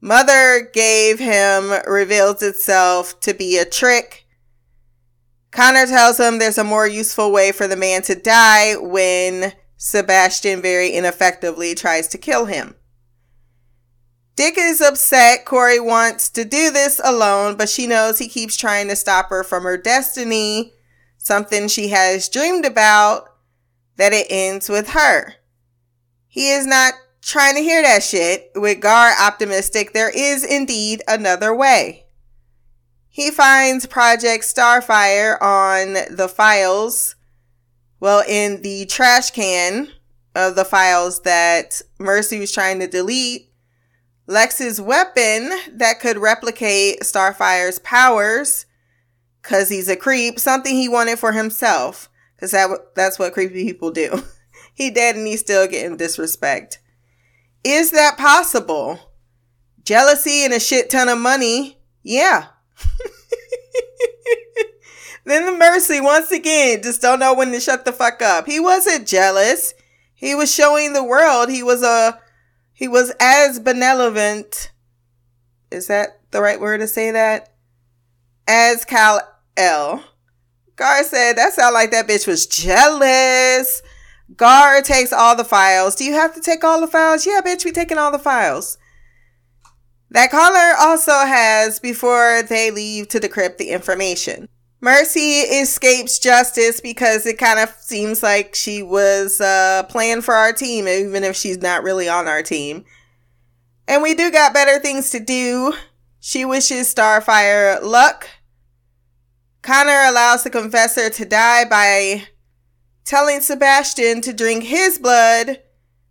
mother 0.00 0.68
gave 0.74 1.20
him 1.20 1.72
reveals 1.86 2.42
itself 2.42 3.20
to 3.20 3.32
be 3.32 3.58
a 3.58 3.64
trick. 3.64 4.26
Connor 5.52 5.86
tells 5.86 6.18
him 6.18 6.40
there's 6.40 6.58
a 6.58 6.64
more 6.64 6.88
useful 6.88 7.30
way 7.30 7.52
for 7.52 7.68
the 7.68 7.76
man 7.76 8.02
to 8.02 8.16
die 8.16 8.74
when 8.74 9.52
Sebastian 9.76 10.60
very 10.60 10.90
ineffectively 10.90 11.76
tries 11.76 12.08
to 12.08 12.18
kill 12.18 12.46
him. 12.46 12.74
Dick 14.34 14.54
is 14.58 14.80
upset. 14.80 15.44
Kory 15.44 15.78
wants 15.78 16.28
to 16.30 16.44
do 16.44 16.72
this 16.72 17.00
alone, 17.04 17.54
but 17.54 17.68
she 17.68 17.86
knows 17.86 18.18
he 18.18 18.28
keeps 18.28 18.56
trying 18.56 18.88
to 18.88 18.96
stop 18.96 19.28
her 19.28 19.44
from 19.44 19.62
her 19.62 19.76
destiny 19.76 20.72
something 21.22 21.68
she 21.68 21.88
has 21.88 22.28
dreamed 22.28 22.64
about, 22.64 23.28
that 23.96 24.12
it 24.12 24.26
ends 24.28 24.68
with 24.68 24.88
her. 24.90 25.34
He 26.26 26.50
is 26.50 26.66
not 26.66 26.94
trying 27.20 27.54
to 27.54 27.62
hear 27.62 27.80
that 27.80 28.02
shit. 28.02 28.50
With 28.56 28.80
Gar 28.80 29.12
optimistic, 29.20 29.92
there 29.92 30.10
is 30.10 30.44
indeed 30.44 31.00
another 31.06 31.54
way. 31.54 32.06
He 33.08 33.30
finds 33.30 33.86
Project 33.86 34.42
Starfire 34.42 35.40
on 35.40 35.92
the 36.10 36.28
files 36.28 37.14
Well, 38.00 38.24
in 38.26 38.62
the 38.62 38.86
trash 38.86 39.30
can 39.30 39.92
of 40.34 40.56
the 40.56 40.64
files 40.64 41.20
that 41.20 41.82
Mercy 42.00 42.40
was 42.40 42.50
trying 42.50 42.80
to 42.80 42.88
delete, 42.88 43.52
Lex's 44.26 44.80
weapon 44.80 45.50
that 45.70 46.00
could 46.00 46.18
replicate 46.18 47.02
Starfire's 47.02 47.78
powers, 47.78 48.66
because 49.42 49.68
he's 49.68 49.88
a 49.88 49.96
creep, 49.96 50.38
something 50.38 50.74
he 50.74 50.88
wanted 50.88 51.18
for 51.18 51.32
himself, 51.32 52.08
because 52.36 52.52
that, 52.52 52.94
that's 52.94 53.18
what 53.18 53.32
creepy 53.32 53.64
people 53.64 53.90
do. 53.90 54.22
he 54.74 54.90
dead 54.90 55.16
and 55.16 55.26
he's 55.26 55.40
still 55.40 55.66
getting 55.66 55.96
disrespect. 55.96 56.78
Is 57.64 57.90
that 57.90 58.18
possible? 58.18 58.98
Jealousy 59.84 60.44
and 60.44 60.52
a 60.52 60.60
shit 60.60 60.90
ton 60.90 61.08
of 61.08 61.18
money? 61.18 61.78
Yeah. 62.02 62.46
then 65.24 65.46
the 65.46 65.52
Mercy, 65.52 66.00
once 66.00 66.30
again, 66.30 66.82
just 66.82 67.02
don't 67.02 67.20
know 67.20 67.34
when 67.34 67.52
to 67.52 67.60
shut 67.60 67.84
the 67.84 67.92
fuck 67.92 68.22
up. 68.22 68.46
He 68.46 68.60
wasn't 68.60 69.06
jealous. 69.06 69.74
He 70.14 70.34
was 70.34 70.54
showing 70.54 70.92
the 70.92 71.04
world 71.04 71.50
he 71.50 71.64
was 71.64 71.82
a 71.82 72.20
he 72.72 72.88
was 72.88 73.12
as 73.20 73.60
benevolent. 73.60 74.70
Is 75.70 75.88
that 75.88 76.20
the 76.30 76.40
right 76.40 76.60
word 76.60 76.78
to 76.78 76.86
say 76.86 77.10
that? 77.10 77.52
As 78.46 78.84
Kal 78.84 79.20
El. 79.56 80.02
Gar 80.76 81.04
said 81.04 81.34
that 81.34 81.52
sounded 81.52 81.74
like 81.74 81.90
that 81.90 82.08
bitch 82.08 82.26
was 82.26 82.46
jealous. 82.46 83.82
Gar 84.36 84.80
takes 84.82 85.12
all 85.12 85.36
the 85.36 85.44
files. 85.44 85.94
Do 85.94 86.04
you 86.04 86.14
have 86.14 86.34
to 86.34 86.40
take 86.40 86.64
all 86.64 86.80
the 86.80 86.86
files? 86.86 87.26
Yeah, 87.26 87.40
bitch, 87.44 87.64
we 87.64 87.72
taking 87.72 87.98
all 87.98 88.10
the 88.10 88.18
files. 88.18 88.78
That 90.10 90.30
caller 90.30 90.74
also 90.78 91.12
has, 91.12 91.80
before 91.80 92.42
they 92.42 92.70
leave 92.70 93.08
to 93.08 93.20
decrypt 93.20 93.56
the 93.58 93.70
information. 93.70 94.48
Mercy 94.80 95.40
escapes 95.40 96.18
justice 96.18 96.80
because 96.80 97.24
it 97.24 97.38
kind 97.38 97.60
of 97.60 97.70
seems 97.78 98.22
like 98.22 98.54
she 98.54 98.82
was 98.82 99.40
uh, 99.40 99.84
playing 99.88 100.22
for 100.22 100.34
our 100.34 100.52
team, 100.52 100.88
even 100.88 101.22
if 101.22 101.36
she's 101.36 101.62
not 101.62 101.84
really 101.84 102.08
on 102.08 102.26
our 102.26 102.42
team. 102.42 102.84
And 103.86 104.02
we 104.02 104.14
do 104.14 104.30
got 104.30 104.52
better 104.52 104.78
things 104.80 105.10
to 105.10 105.20
do. 105.20 105.72
She 106.20 106.44
wishes 106.44 106.92
Starfire 106.92 107.80
luck. 107.82 108.28
Connor 109.62 110.02
allows 110.08 110.42
the 110.42 110.50
confessor 110.50 111.08
to 111.08 111.24
die 111.24 111.64
by 111.64 112.24
telling 113.04 113.40
Sebastian 113.40 114.20
to 114.22 114.32
drink 114.32 114.64
his 114.64 114.98
blood 114.98 115.62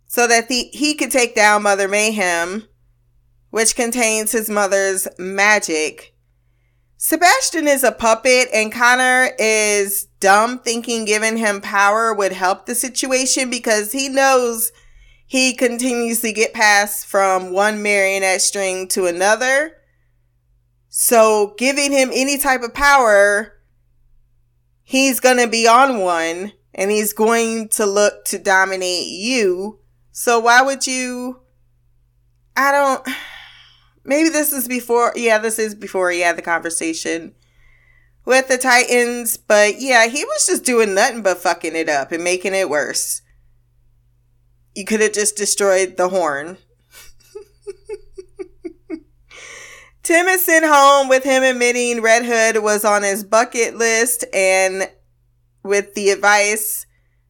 so 0.06 0.26
that 0.26 0.48
the, 0.48 0.70
he 0.72 0.94
could 0.94 1.10
take 1.10 1.34
down 1.34 1.62
Mother 1.62 1.88
Mayhem, 1.88 2.66
which 3.50 3.76
contains 3.76 4.32
his 4.32 4.48
mother's 4.48 5.06
magic. 5.18 6.14
Sebastian 6.96 7.66
is 7.66 7.82
a 7.82 7.92
puppet 7.92 8.48
and 8.54 8.72
Connor 8.72 9.30
is 9.38 10.06
dumb 10.20 10.60
thinking 10.60 11.04
giving 11.04 11.36
him 11.36 11.60
power 11.60 12.14
would 12.14 12.32
help 12.32 12.64
the 12.64 12.74
situation 12.74 13.50
because 13.50 13.92
he 13.92 14.08
knows 14.08 14.70
he 15.26 15.52
continuously 15.52 16.32
get 16.32 16.54
passed 16.54 17.06
from 17.06 17.52
one 17.52 17.82
marionette 17.82 18.40
string 18.40 18.86
to 18.88 19.06
another. 19.06 19.72
So 20.94 21.54
giving 21.56 21.90
him 21.90 22.10
any 22.12 22.36
type 22.36 22.60
of 22.60 22.74
power, 22.74 23.54
he's 24.82 25.20
going 25.20 25.38
to 25.38 25.48
be 25.48 25.66
on 25.66 26.00
one 26.00 26.52
and 26.74 26.90
he's 26.90 27.14
going 27.14 27.68
to 27.70 27.86
look 27.86 28.26
to 28.26 28.38
dominate 28.38 29.06
you. 29.06 29.78
So 30.10 30.38
why 30.38 30.60
would 30.60 30.86
you 30.86 31.40
I 32.54 32.72
don't 32.72 33.08
maybe 34.04 34.28
this 34.28 34.52
is 34.52 34.68
before 34.68 35.14
yeah 35.16 35.38
this 35.38 35.58
is 35.58 35.74
before 35.74 36.10
he 36.10 36.20
had 36.20 36.36
the 36.36 36.42
conversation 36.42 37.34
with 38.26 38.48
the 38.48 38.58
titans 38.58 39.38
but 39.38 39.80
yeah 39.80 40.08
he 40.08 40.22
was 40.22 40.46
just 40.46 40.62
doing 40.62 40.94
nothing 40.94 41.22
but 41.22 41.38
fucking 41.38 41.74
it 41.74 41.88
up 41.88 42.12
and 42.12 42.22
making 42.22 42.52
it 42.54 42.68
worse 42.68 43.22
you 44.74 44.84
could 44.84 45.00
have 45.00 45.14
just 45.14 45.36
destroyed 45.36 45.96
the 45.96 46.10
horn 46.10 46.58
tim 50.02 50.26
is 50.26 50.44
sent 50.44 50.64
home 50.64 51.08
with 51.08 51.24
him 51.24 51.42
admitting 51.42 52.02
red 52.02 52.24
hood 52.24 52.62
was 52.62 52.84
on 52.84 53.02
his 53.02 53.24
bucket 53.24 53.76
list 53.76 54.24
and 54.32 54.90
with 55.62 55.94
the 55.94 56.10
advice 56.10 56.86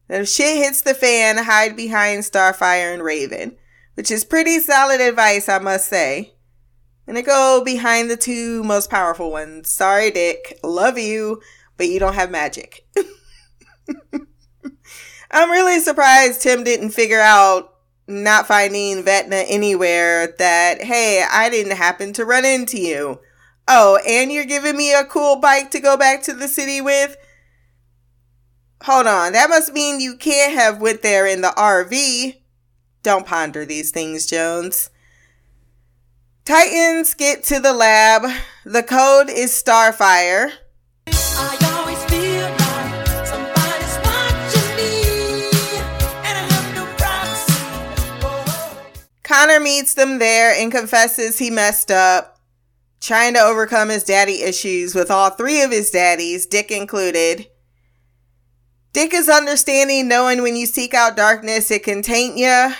that 0.07 0.21
if 0.21 0.27
shit 0.27 0.57
hits 0.57 0.81
the 0.81 0.93
fan 0.93 1.37
hide 1.37 1.75
behind 1.75 2.23
starfire 2.23 2.93
and 2.93 3.03
raven 3.03 3.55
which 3.95 4.09
is 4.09 4.25
pretty 4.25 4.59
solid 4.59 4.99
advice 5.01 5.47
i 5.47 5.59
must 5.59 5.87
say 5.87 6.33
Gonna 7.05 7.21
go 7.21 7.61
behind 7.65 8.09
the 8.09 8.15
two 8.15 8.63
most 8.63 8.89
powerful 8.89 9.29
ones. 9.29 9.69
Sorry, 9.69 10.09
Dick. 10.09 10.57
Love 10.63 10.97
you, 10.97 11.41
but 11.75 11.87
you 11.87 11.99
don't 11.99 12.13
have 12.13 12.31
magic. 12.31 12.87
I'm 15.31 15.51
really 15.51 15.79
surprised 15.79 16.41
Tim 16.41 16.63
didn't 16.63 16.91
figure 16.91 17.19
out, 17.19 17.72
not 18.07 18.47
finding 18.47 19.03
Vecna 19.03 19.45
anywhere, 19.47 20.27
that, 20.37 20.83
hey, 20.83 21.23
I 21.29 21.49
didn't 21.49 21.77
happen 21.77 22.13
to 22.13 22.25
run 22.25 22.45
into 22.45 22.79
you. 22.79 23.19
Oh, 23.67 23.99
and 24.07 24.31
you're 24.31 24.45
giving 24.45 24.75
me 24.75 24.93
a 24.93 25.05
cool 25.05 25.37
bike 25.37 25.71
to 25.71 25.79
go 25.79 25.95
back 25.95 26.21
to 26.23 26.33
the 26.33 26.47
city 26.47 26.81
with? 26.81 27.15
Hold 28.83 29.07
on, 29.07 29.31
that 29.31 29.49
must 29.49 29.73
mean 29.73 30.01
you 30.01 30.17
can't 30.17 30.53
have 30.53 30.81
went 30.81 31.01
there 31.01 31.25
in 31.25 31.41
the 31.41 31.53
RV. 31.55 32.41
Don't 33.01 33.25
ponder 33.25 33.65
these 33.65 33.91
things, 33.91 34.25
Jones. 34.25 34.89
Titans 36.45 37.13
get 37.13 37.43
to 37.45 37.59
the 37.61 37.71
lab. 37.71 38.23
The 38.65 38.83
code 38.83 39.29
is 39.29 39.51
Starfire. 39.51 40.51
Connor 49.33 49.59
meets 49.59 49.95
them 49.95 50.19
there 50.19 50.53
and 50.53 50.71
confesses 50.71 51.39
he 51.39 51.49
messed 51.49 51.89
up, 51.89 52.39
trying 53.01 53.33
to 53.33 53.39
overcome 53.39 53.89
his 53.89 54.03
daddy 54.03 54.43
issues 54.43 54.93
with 54.93 55.09
all 55.09 55.31
three 55.31 55.63
of 55.63 55.71
his 55.71 55.89
daddies, 55.89 56.45
Dick 56.45 56.69
included. 56.69 57.47
Dick 58.93 59.11
is 59.11 59.29
understanding, 59.29 60.07
knowing 60.07 60.43
when 60.43 60.55
you 60.55 60.67
seek 60.67 60.93
out 60.93 61.17
darkness, 61.17 61.71
it 61.71 61.81
can 61.81 62.03
taint 62.03 62.37
you. 62.37 62.75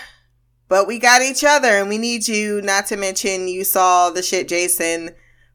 But 0.67 0.85
we 0.85 0.99
got 0.99 1.23
each 1.23 1.43
other 1.43 1.69
and 1.69 1.89
we 1.89 1.97
need 1.97 2.27
you, 2.27 2.61
not 2.61 2.85
to 2.87 2.97
mention 2.97 3.47
you 3.47 3.63
saw 3.63 4.11
the 4.11 4.21
shit 4.21 4.47
Jason 4.47 5.09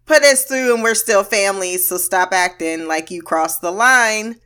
put 0.04 0.24
us 0.24 0.46
through 0.46 0.74
and 0.74 0.82
we're 0.82 0.96
still 0.96 1.22
family, 1.22 1.76
so 1.76 1.96
stop 1.96 2.32
acting 2.32 2.88
like 2.88 3.08
you 3.08 3.22
crossed 3.22 3.60
the 3.60 3.70
line. 3.70 4.40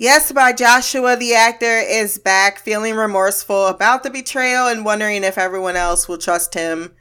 Yes, 0.00 0.32
by 0.32 0.54
Joshua, 0.54 1.14
the 1.14 1.34
actor, 1.34 1.76
is 1.76 2.16
back 2.16 2.58
feeling 2.58 2.94
remorseful 2.94 3.66
about 3.66 4.02
the 4.02 4.08
betrayal 4.08 4.66
and 4.66 4.82
wondering 4.82 5.24
if 5.24 5.36
everyone 5.36 5.76
else 5.76 6.08
will 6.08 6.16
trust 6.16 6.54
him. 6.54 6.94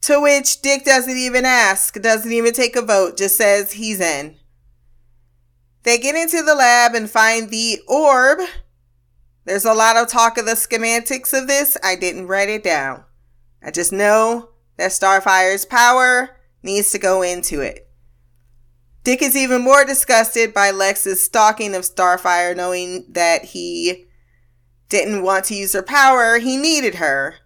To 0.00 0.20
which 0.20 0.60
Dick 0.60 0.84
doesn't 0.84 1.16
even 1.16 1.44
ask, 1.44 1.94
doesn't 1.94 2.32
even 2.32 2.52
take 2.52 2.74
a 2.74 2.82
vote, 2.82 3.16
just 3.16 3.36
says 3.36 3.70
he's 3.70 4.00
in. 4.00 4.34
They 5.84 5.98
get 5.98 6.16
into 6.16 6.42
the 6.42 6.56
lab 6.56 6.96
and 6.96 7.08
find 7.08 7.48
the 7.48 7.78
orb, 7.86 8.40
there's 9.44 9.64
a 9.64 9.72
lot 9.72 9.96
of 9.96 10.08
talk 10.08 10.36
of 10.36 10.46
the 10.46 10.54
schematics 10.54 11.32
of 11.32 11.46
this. 11.46 11.76
I 11.84 11.94
didn't 11.94 12.26
write 12.26 12.48
it 12.48 12.64
down. 12.64 13.04
I 13.62 13.70
just 13.70 13.92
know 13.92 14.48
that 14.78 14.90
Starfire's 14.90 15.64
power 15.64 16.40
needs 16.64 16.90
to 16.90 16.98
go 16.98 17.22
into 17.22 17.60
it. 17.60 17.85
Dick 19.06 19.22
is 19.22 19.36
even 19.36 19.62
more 19.62 19.84
disgusted 19.84 20.52
by 20.52 20.72
Lex's 20.72 21.22
stalking 21.22 21.76
of 21.76 21.82
Starfire, 21.82 22.56
knowing 22.56 23.06
that 23.10 23.44
he 23.44 24.06
didn't 24.88 25.22
want 25.22 25.44
to 25.44 25.54
use 25.54 25.74
her 25.74 25.82
power, 25.84 26.40
he 26.40 26.56
needed 26.56 26.96
her. 26.96 27.36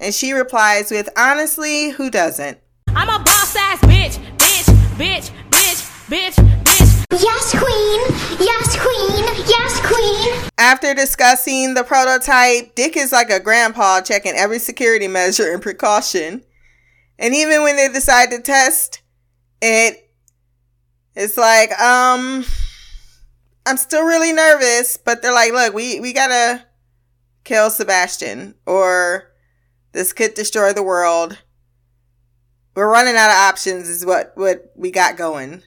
And 0.00 0.14
she 0.14 0.32
replies 0.32 0.90
with, 0.90 1.10
honestly, 1.18 1.90
who 1.90 2.10
doesn't? 2.10 2.56
I'm 2.88 3.10
a 3.10 3.22
boss 3.22 3.54
ass 3.54 3.80
bitch, 3.80 4.16
bitch, 4.38 4.64
bitch, 4.96 5.30
bitch, 5.50 6.06
bitch, 6.08 6.64
bitch. 6.64 7.06
Yes, 7.12 7.50
Queen! 7.50 8.00
Yes, 8.40 8.80
Queen! 8.80 9.44
Yes, 9.46 9.78
Queen! 9.86 10.50
After 10.56 10.94
discussing 10.94 11.74
the 11.74 11.84
prototype, 11.84 12.74
Dick 12.74 12.96
is 12.96 13.12
like 13.12 13.28
a 13.28 13.40
grandpa 13.40 14.00
checking 14.00 14.32
every 14.32 14.58
security 14.58 15.06
measure 15.06 15.52
and 15.52 15.60
precaution. 15.60 16.42
And 17.18 17.34
even 17.34 17.62
when 17.62 17.76
they 17.76 17.88
decide 17.88 18.30
to 18.30 18.40
test 18.40 19.02
it, 19.60 20.09
it's 21.20 21.36
like, 21.36 21.70
um, 21.78 22.46
I'm 23.66 23.76
still 23.76 24.04
really 24.04 24.32
nervous, 24.32 24.96
but 24.96 25.20
they're 25.20 25.34
like, 25.34 25.52
look, 25.52 25.74
we, 25.74 26.00
we 26.00 26.14
gotta 26.14 26.64
kill 27.44 27.68
Sebastian 27.68 28.54
or 28.66 29.30
this 29.92 30.14
could 30.14 30.32
destroy 30.32 30.72
the 30.72 30.82
world. 30.82 31.42
We're 32.74 32.90
running 32.90 33.16
out 33.16 33.28
of 33.28 33.36
options 33.36 33.86
is 33.86 34.06
what, 34.06 34.32
what 34.34 34.72
we 34.74 34.90
got 34.90 35.18
going. 35.18 35.62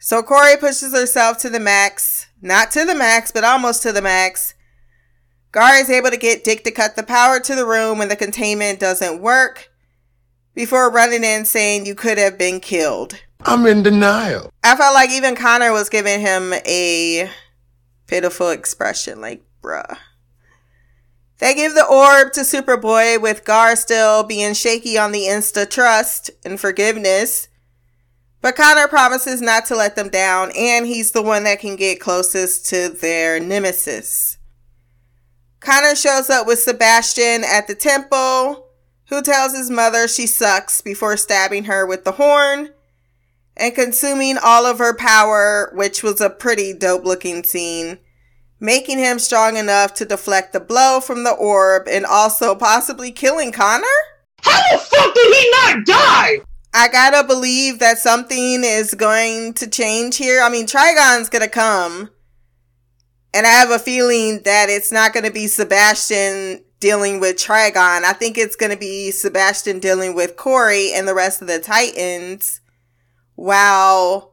So 0.00 0.24
Kory 0.24 0.56
pushes 0.56 0.92
herself 0.92 1.38
to 1.38 1.50
the 1.50 1.60
max. 1.60 2.26
Not 2.42 2.72
to 2.72 2.84
the 2.84 2.94
max, 2.94 3.30
but 3.30 3.44
almost 3.44 3.82
to 3.84 3.92
the 3.92 4.02
max. 4.02 4.54
Gar 5.52 5.76
is 5.76 5.88
able 5.88 6.10
to 6.10 6.16
get 6.16 6.42
Dick 6.42 6.64
to 6.64 6.72
cut 6.72 6.96
the 6.96 7.04
power 7.04 7.38
to 7.38 7.54
the 7.54 7.66
room 7.66 7.98
when 7.98 8.08
the 8.08 8.16
containment 8.16 8.80
doesn't 8.80 9.22
work 9.22 9.70
before 10.52 10.90
running 10.90 11.22
in 11.22 11.44
saying 11.44 11.86
you 11.86 11.94
could 11.94 12.18
have 12.18 12.36
been 12.36 12.58
killed. 12.58 13.20
I'm 13.44 13.66
in 13.66 13.82
denial. 13.82 14.50
I 14.64 14.76
felt 14.76 14.94
like 14.94 15.10
even 15.10 15.36
Connor 15.36 15.72
was 15.72 15.88
giving 15.88 16.20
him 16.20 16.52
a 16.66 17.30
pitiful 18.06 18.50
expression, 18.50 19.20
like, 19.20 19.44
bruh. 19.62 19.96
They 21.38 21.54
give 21.54 21.74
the 21.74 21.86
orb 21.86 22.32
to 22.32 22.40
Superboy 22.40 23.20
with 23.20 23.44
Gar 23.44 23.76
still 23.76 24.24
being 24.24 24.54
shaky 24.54 24.96
on 24.96 25.12
the 25.12 25.24
Insta 25.24 25.68
trust 25.68 26.30
and 26.44 26.58
forgiveness. 26.58 27.48
But 28.40 28.56
Connor 28.56 28.88
promises 28.88 29.42
not 29.42 29.66
to 29.66 29.76
let 29.76 29.96
them 29.96 30.08
down, 30.08 30.50
and 30.56 30.86
he's 30.86 31.12
the 31.12 31.22
one 31.22 31.44
that 31.44 31.60
can 31.60 31.76
get 31.76 32.00
closest 32.00 32.66
to 32.70 32.88
their 32.88 33.38
nemesis. 33.38 34.38
Connor 35.60 35.94
shows 35.94 36.30
up 36.30 36.46
with 36.46 36.60
Sebastian 36.60 37.44
at 37.44 37.66
the 37.66 37.74
temple, 37.74 38.68
who 39.08 39.20
tells 39.20 39.54
his 39.54 39.70
mother 39.70 40.08
she 40.08 40.26
sucks 40.26 40.80
before 40.80 41.16
stabbing 41.16 41.64
her 41.64 41.86
with 41.86 42.04
the 42.04 42.12
horn 42.12 42.70
and 43.56 43.74
consuming 43.74 44.36
all 44.42 44.66
of 44.66 44.78
her 44.78 44.94
power, 44.94 45.70
which 45.74 46.02
was 46.02 46.20
a 46.20 46.30
pretty 46.30 46.72
dope 46.72 47.04
looking 47.04 47.42
scene, 47.42 47.98
making 48.60 48.98
him 48.98 49.18
strong 49.18 49.56
enough 49.56 49.94
to 49.94 50.04
deflect 50.04 50.52
the 50.52 50.60
blow 50.60 51.00
from 51.00 51.24
the 51.24 51.32
orb 51.32 51.88
and 51.88 52.04
also 52.04 52.54
possibly 52.54 53.10
killing 53.10 53.52
Connor? 53.52 53.86
How 54.42 54.60
the 54.70 54.78
fuck 54.78 55.14
did 55.14 55.34
he 55.34 55.50
not 55.50 55.86
die? 55.86 56.40
I 56.74 56.88
gotta 56.88 57.26
believe 57.26 57.78
that 57.78 57.98
something 57.98 58.62
is 58.62 58.92
going 58.92 59.54
to 59.54 59.66
change 59.66 60.18
here. 60.18 60.42
I 60.42 60.50
mean, 60.50 60.66
Trigon's 60.66 61.30
gonna 61.30 61.48
come. 61.48 62.10
And 63.32 63.46
I 63.46 63.50
have 63.50 63.70
a 63.70 63.78
feeling 63.78 64.42
that 64.44 64.68
it's 64.68 64.92
not 64.92 65.14
gonna 65.14 65.30
be 65.30 65.46
Sebastian 65.46 66.62
dealing 66.78 67.18
with 67.18 67.36
Trigon. 67.36 68.04
I 68.04 68.12
think 68.12 68.36
it's 68.36 68.56
gonna 68.56 68.76
be 68.76 69.10
Sebastian 69.10 69.78
dealing 69.78 70.14
with 70.14 70.36
Kory 70.36 70.92
and 70.92 71.08
the 71.08 71.14
rest 71.14 71.40
of 71.40 71.48
the 71.48 71.58
Titans 71.58 72.60
while 73.36 74.32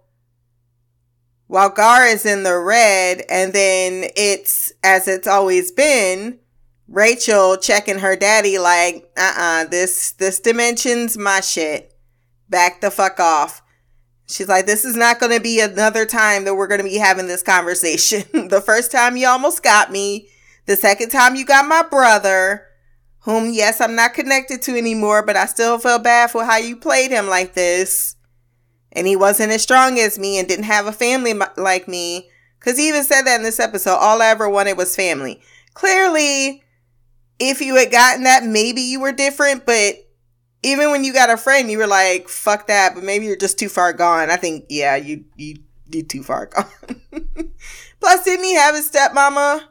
while 1.48 1.70
Gar 1.70 2.06
is 2.08 2.26
in 2.26 2.42
the 2.42 2.58
red, 2.58 3.24
and 3.30 3.54
then 3.54 4.10
it's 4.16 4.74
as 4.84 5.08
it's 5.08 5.28
always 5.28 5.72
been, 5.72 6.40
Rachel 6.88 7.58
checking 7.58 8.00
her 8.00 8.16
daddy 8.16 8.58
like, 8.58 9.12
uh 9.16 9.34
uh 9.38 9.66
this 9.66 10.14
this 10.14 10.40
dimension's 10.40 11.18
my 11.18 11.42
shit. 11.42 11.94
Back 12.50 12.82
the 12.82 12.90
fuck 12.90 13.20
off. 13.20 13.62
She's 14.28 14.48
like, 14.48 14.66
this 14.66 14.84
is 14.86 14.96
not 14.96 15.20
gonna 15.20 15.40
be 15.40 15.60
another 15.60 16.06
time 16.06 16.46
that 16.46 16.56
we're 16.56 16.68
gonna 16.68 16.84
be 16.84 16.98
having 16.98 17.28
this 17.28 17.44
conversation. 17.44 18.24
the 18.50 18.62
first 18.62 18.92
time 18.92 19.18
you 19.18 19.28
almost 19.28 19.62
got 19.62 19.92
me, 19.92 20.30
the 20.66 20.76
second 20.76 21.10
time 21.10 21.36
you 21.36 21.46
got 21.46 21.68
my 21.68 21.84
brother, 21.84 22.66
whom 23.20 23.52
yes, 23.54 23.80
I'm 23.82 23.96
not 23.96 24.14
connected 24.14 24.62
to 24.64 24.78
anymore, 24.78 25.24
but 25.24 25.36
I 25.36 25.46
still 25.46 25.78
feel 25.78 26.00
bad 26.00 26.32
for 26.32 26.46
how 26.46 26.58
you 26.58 26.78
played 26.78 27.12
him 27.12 27.28
like 27.28 27.54
this 27.54 28.16
and 28.94 29.08
he 29.08 29.16
wasn't 29.16 29.52
as 29.52 29.62
strong 29.62 30.00
as 30.00 30.18
me 30.18 30.38
and 30.38 30.48
didn't 30.48 30.66
have 30.66 30.86
a 30.86 30.92
family 30.92 31.34
like 31.58 31.88
me. 31.88 32.30
Because 32.60 32.78
he 32.78 32.88
even 32.88 33.04
said 33.04 33.24
that 33.24 33.38
in 33.38 33.44
this 33.44 33.60
episode. 33.60 33.98
All 33.98 34.22
I 34.22 34.28
ever 34.28 34.48
wanted 34.48 34.78
was 34.78 34.96
family. 34.96 35.42
Clearly, 35.74 36.64
if 37.40 37.60
you 37.60 37.76
had 37.76 37.92
gotten 37.92 38.24
that, 38.24 38.46
maybe 38.46 38.82
you 38.82 39.02
were 39.02 39.12
different. 39.12 39.66
But 39.66 39.96
even 40.62 40.92
when 40.92 41.04
you 41.04 41.12
got 41.12 41.30
a 41.30 41.36
friend, 41.36 41.70
you 41.70 41.80
were 41.80 41.88
like, 41.88 42.30
fuck 42.30 42.68
that. 42.68 42.96
But 42.96 43.04
maybe 43.04 43.26
you're 43.26 43.36
just 43.36 43.60
too 43.60 43.68
far 43.68 43.92
gone. 43.92 44.30
I 44.30 44.38
think, 44.38 44.66
yeah, 44.70 44.96
you, 44.96 45.26
you, 45.36 45.58
you 45.92 46.04
too 46.04 46.24
far 46.24 46.46
gone. 46.56 46.66
Plus, 48.00 48.24
didn't 48.24 48.46
he 48.46 48.56
have 48.56 48.76
his 48.76 48.90
stepmama? 48.90 49.64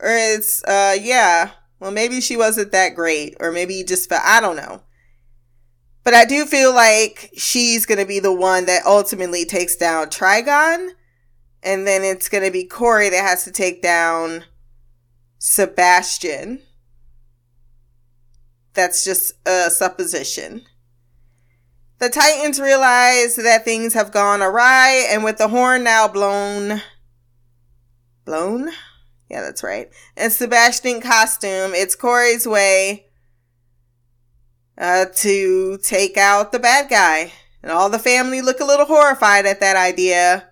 Or 0.00 0.10
it's, 0.10 0.62
uh, 0.64 0.96
yeah. 1.00 1.52
Well, 1.80 1.92
maybe 1.92 2.20
she 2.20 2.36
wasn't 2.36 2.72
that 2.72 2.94
great. 2.94 3.36
Or 3.40 3.52
maybe 3.52 3.74
he 3.74 3.84
just 3.84 4.08
felt, 4.08 4.22
I 4.24 4.40
don't 4.40 4.56
know. 4.56 4.82
But 6.04 6.12
I 6.14 6.26
do 6.26 6.44
feel 6.44 6.74
like 6.74 7.30
she's 7.34 7.86
going 7.86 7.98
to 7.98 8.04
be 8.06 8.20
the 8.20 8.32
one 8.32 8.66
that 8.66 8.84
ultimately 8.84 9.46
takes 9.46 9.74
down 9.74 10.08
Trigon. 10.08 10.90
And 11.62 11.86
then 11.86 12.04
it's 12.04 12.28
going 12.28 12.44
to 12.44 12.50
be 12.50 12.64
Kory 12.64 13.08
that 13.08 13.24
has 13.24 13.44
to 13.44 13.50
take 13.50 13.80
down 13.80 14.44
Sebastian. 15.38 16.60
That's 18.74 19.02
just 19.02 19.32
a 19.46 19.70
supposition. 19.70 20.66
The 22.00 22.10
Titans 22.10 22.60
realize 22.60 23.36
that 23.36 23.64
things 23.64 23.94
have 23.94 24.12
gone 24.12 24.42
awry, 24.42 25.06
and 25.08 25.24
with 25.24 25.38
the 25.38 25.48
horn 25.48 25.84
now 25.84 26.08
blown. 26.08 26.82
Blown? 28.26 28.70
Yeah, 29.30 29.40
that's 29.40 29.62
right. 29.62 29.88
And 30.16 30.32
Sebastian 30.32 31.00
costume, 31.00 31.72
it's 31.72 31.94
Kory's 31.94 32.46
way 32.46 33.06
uh, 34.78 35.06
to 35.16 35.78
take 35.78 36.16
out 36.16 36.52
the 36.52 36.58
bad 36.58 36.88
guy. 36.88 37.32
And 37.62 37.72
all 37.72 37.88
the 37.88 37.98
family 37.98 38.42
look 38.42 38.60
a 38.60 38.64
little 38.64 38.86
horrified 38.86 39.46
at 39.46 39.60
that 39.60 39.76
idea. 39.76 40.48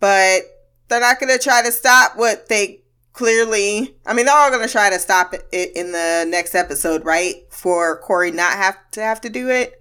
But 0.00 0.42
they're 0.88 1.00
not 1.00 1.20
going 1.20 1.36
to 1.36 1.42
try 1.42 1.62
to 1.62 1.72
stop 1.72 2.16
what 2.16 2.48
they 2.48 2.82
clearly, 3.12 3.96
I 4.06 4.14
mean, 4.14 4.26
they're 4.26 4.36
all 4.36 4.50
going 4.50 4.64
to 4.64 4.72
try 4.72 4.90
to 4.90 4.98
stop 4.98 5.34
it 5.34 5.72
in 5.74 5.92
the 5.92 6.24
next 6.28 6.54
episode, 6.54 7.04
right? 7.04 7.34
For 7.50 7.98
Kory 7.98 8.30
not 8.30 8.52
have 8.52 8.76
to 8.92 9.02
have 9.02 9.20
to 9.22 9.28
do 9.28 9.48
it, 9.48 9.74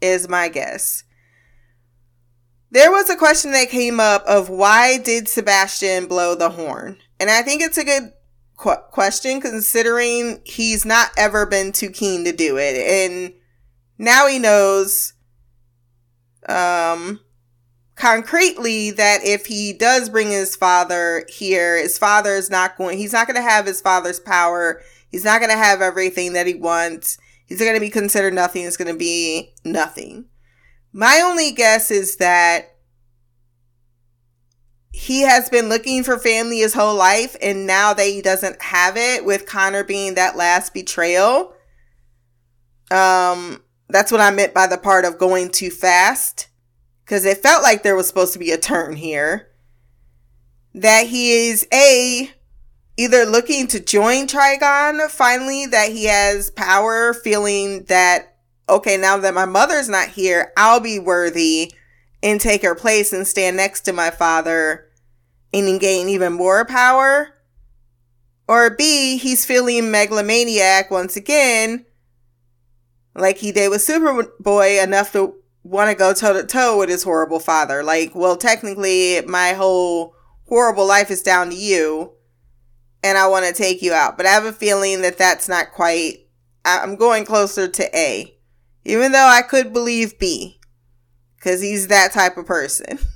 is 0.00 0.28
my 0.28 0.48
guess. 0.48 1.04
There 2.72 2.90
was 2.90 3.10
a 3.10 3.16
question 3.16 3.52
that 3.52 3.68
came 3.68 4.00
up 4.00 4.24
of 4.26 4.48
why 4.48 4.98
did 4.98 5.28
Sebastian 5.28 6.06
blow 6.06 6.34
the 6.34 6.50
horn? 6.50 6.98
And 7.18 7.30
I 7.30 7.42
think 7.42 7.62
it's 7.62 7.78
a 7.78 7.84
good 7.84 8.12
qu- 8.60 8.82
question 8.90 9.40
considering 9.40 10.40
he's 10.44 10.84
not 10.84 11.10
ever 11.16 11.46
been 11.46 11.72
too 11.72 11.90
keen 11.90 12.24
to 12.24 12.32
do 12.32 12.58
it. 12.58 12.76
And 12.76 13.32
now 13.98 14.26
he 14.26 14.38
knows 14.38 15.14
um 16.48 17.20
concretely 17.96 18.90
that 18.90 19.20
if 19.24 19.46
he 19.46 19.72
does 19.72 20.08
bring 20.08 20.30
his 20.30 20.56
father 20.56 21.24
here, 21.28 21.76
his 21.76 21.98
father 21.98 22.34
is 22.34 22.50
not 22.50 22.76
going 22.76 22.98
he's 22.98 23.12
not 23.12 23.26
going 23.26 23.36
to 23.36 23.50
have 23.50 23.66
his 23.66 23.80
father's 23.80 24.20
power. 24.20 24.82
He's 25.10 25.24
not 25.24 25.40
going 25.40 25.50
to 25.50 25.56
have 25.56 25.80
everything 25.80 26.34
that 26.34 26.46
he 26.46 26.54
wants. 26.54 27.18
He's 27.46 27.58
going 27.58 27.74
to 27.74 27.80
be 27.80 27.90
considered 27.90 28.34
nothing. 28.34 28.64
It's 28.64 28.76
going 28.76 28.92
to 28.92 28.98
be 28.98 29.54
nothing. 29.64 30.26
My 30.92 31.20
only 31.24 31.50
guess 31.50 31.90
is 31.90 32.16
that 32.16 32.76
he 34.92 35.22
has 35.22 35.48
been 35.48 35.68
looking 35.68 36.02
for 36.02 36.18
family 36.18 36.58
his 36.58 36.74
whole 36.74 36.96
life 36.96 37.36
and 37.40 37.66
now 37.66 37.94
that 37.94 38.06
he 38.06 38.20
doesn't 38.20 38.60
have 38.62 38.96
it 38.96 39.24
with 39.24 39.46
Connor 39.46 39.84
being 39.84 40.14
that 40.14 40.36
last 40.36 40.74
betrayal 40.74 41.54
um 42.90 43.62
that's 43.90 44.12
what 44.12 44.20
I 44.20 44.30
meant 44.30 44.54
by 44.54 44.66
the 44.66 44.78
part 44.78 45.04
of 45.04 45.18
going 45.18 45.50
too 45.50 45.70
fast. 45.70 46.48
Cuz 47.06 47.24
it 47.24 47.42
felt 47.42 47.62
like 47.62 47.82
there 47.82 47.96
was 47.96 48.06
supposed 48.06 48.32
to 48.34 48.38
be 48.38 48.52
a 48.52 48.58
turn 48.58 48.96
here. 48.96 49.48
That 50.74 51.08
he 51.08 51.48
is 51.48 51.66
a 51.72 52.30
either 52.96 53.24
looking 53.24 53.66
to 53.68 53.80
join 53.80 54.26
Trigon 54.26 55.08
finally 55.10 55.66
that 55.66 55.90
he 55.90 56.04
has 56.04 56.50
power 56.50 57.12
feeling 57.12 57.84
that 57.84 58.36
okay 58.68 58.96
now 58.96 59.16
that 59.16 59.34
my 59.34 59.46
mother's 59.46 59.88
not 59.88 60.08
here 60.08 60.52
I'll 60.56 60.80
be 60.80 60.98
worthy 60.98 61.72
and 62.22 62.40
take 62.40 62.62
her 62.62 62.74
place 62.74 63.12
and 63.12 63.26
stand 63.26 63.56
next 63.56 63.82
to 63.82 63.92
my 63.92 64.10
father 64.10 64.86
and 65.52 65.80
gain 65.80 66.08
even 66.08 66.32
more 66.32 66.64
power. 66.64 67.28
Or 68.46 68.70
B, 68.70 69.16
he's 69.16 69.46
feeling 69.46 69.90
megalomaniac 69.90 70.90
once 70.90 71.16
again, 71.16 71.86
like 73.14 73.38
he 73.38 73.52
did 73.52 73.70
with 73.70 73.80
Superboy, 73.80 74.82
enough 74.82 75.12
to 75.12 75.36
want 75.62 75.90
to 75.90 75.96
go 75.96 76.12
toe 76.12 76.32
to 76.32 76.44
toe 76.44 76.78
with 76.78 76.88
his 76.88 77.04
horrible 77.04 77.38
father. 77.38 77.84
Like, 77.84 78.14
well, 78.14 78.36
technically, 78.36 79.20
my 79.22 79.52
whole 79.52 80.14
horrible 80.48 80.86
life 80.86 81.12
is 81.12 81.22
down 81.22 81.50
to 81.50 81.54
you, 81.54 82.12
and 83.04 83.16
I 83.16 83.28
want 83.28 83.46
to 83.46 83.52
take 83.52 83.82
you 83.82 83.92
out. 83.92 84.16
But 84.16 84.26
I 84.26 84.30
have 84.30 84.44
a 84.44 84.52
feeling 84.52 85.02
that 85.02 85.16
that's 85.16 85.48
not 85.48 85.72
quite. 85.72 86.26
I'm 86.64 86.96
going 86.96 87.24
closer 87.24 87.68
to 87.68 87.96
A, 87.96 88.36
even 88.84 89.12
though 89.12 89.28
I 89.28 89.42
could 89.42 89.72
believe 89.72 90.18
B 90.18 90.59
because 91.40 91.60
he's 91.60 91.88
that 91.88 92.12
type 92.12 92.36
of 92.36 92.46
person. 92.46 93.00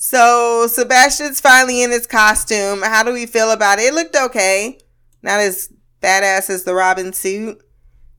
So 0.00 0.68
Sebastian's 0.68 1.40
finally 1.40 1.82
in 1.82 1.90
his 1.90 2.06
costume. 2.06 2.82
How 2.82 3.02
do 3.02 3.12
we 3.12 3.26
feel 3.26 3.50
about 3.50 3.80
it? 3.80 3.86
It 3.86 3.94
looked 3.94 4.14
okay. 4.14 4.78
Not 5.22 5.40
as 5.40 5.72
badass 6.00 6.48
as 6.48 6.62
the 6.62 6.72
Robin 6.72 7.12
suit. 7.12 7.60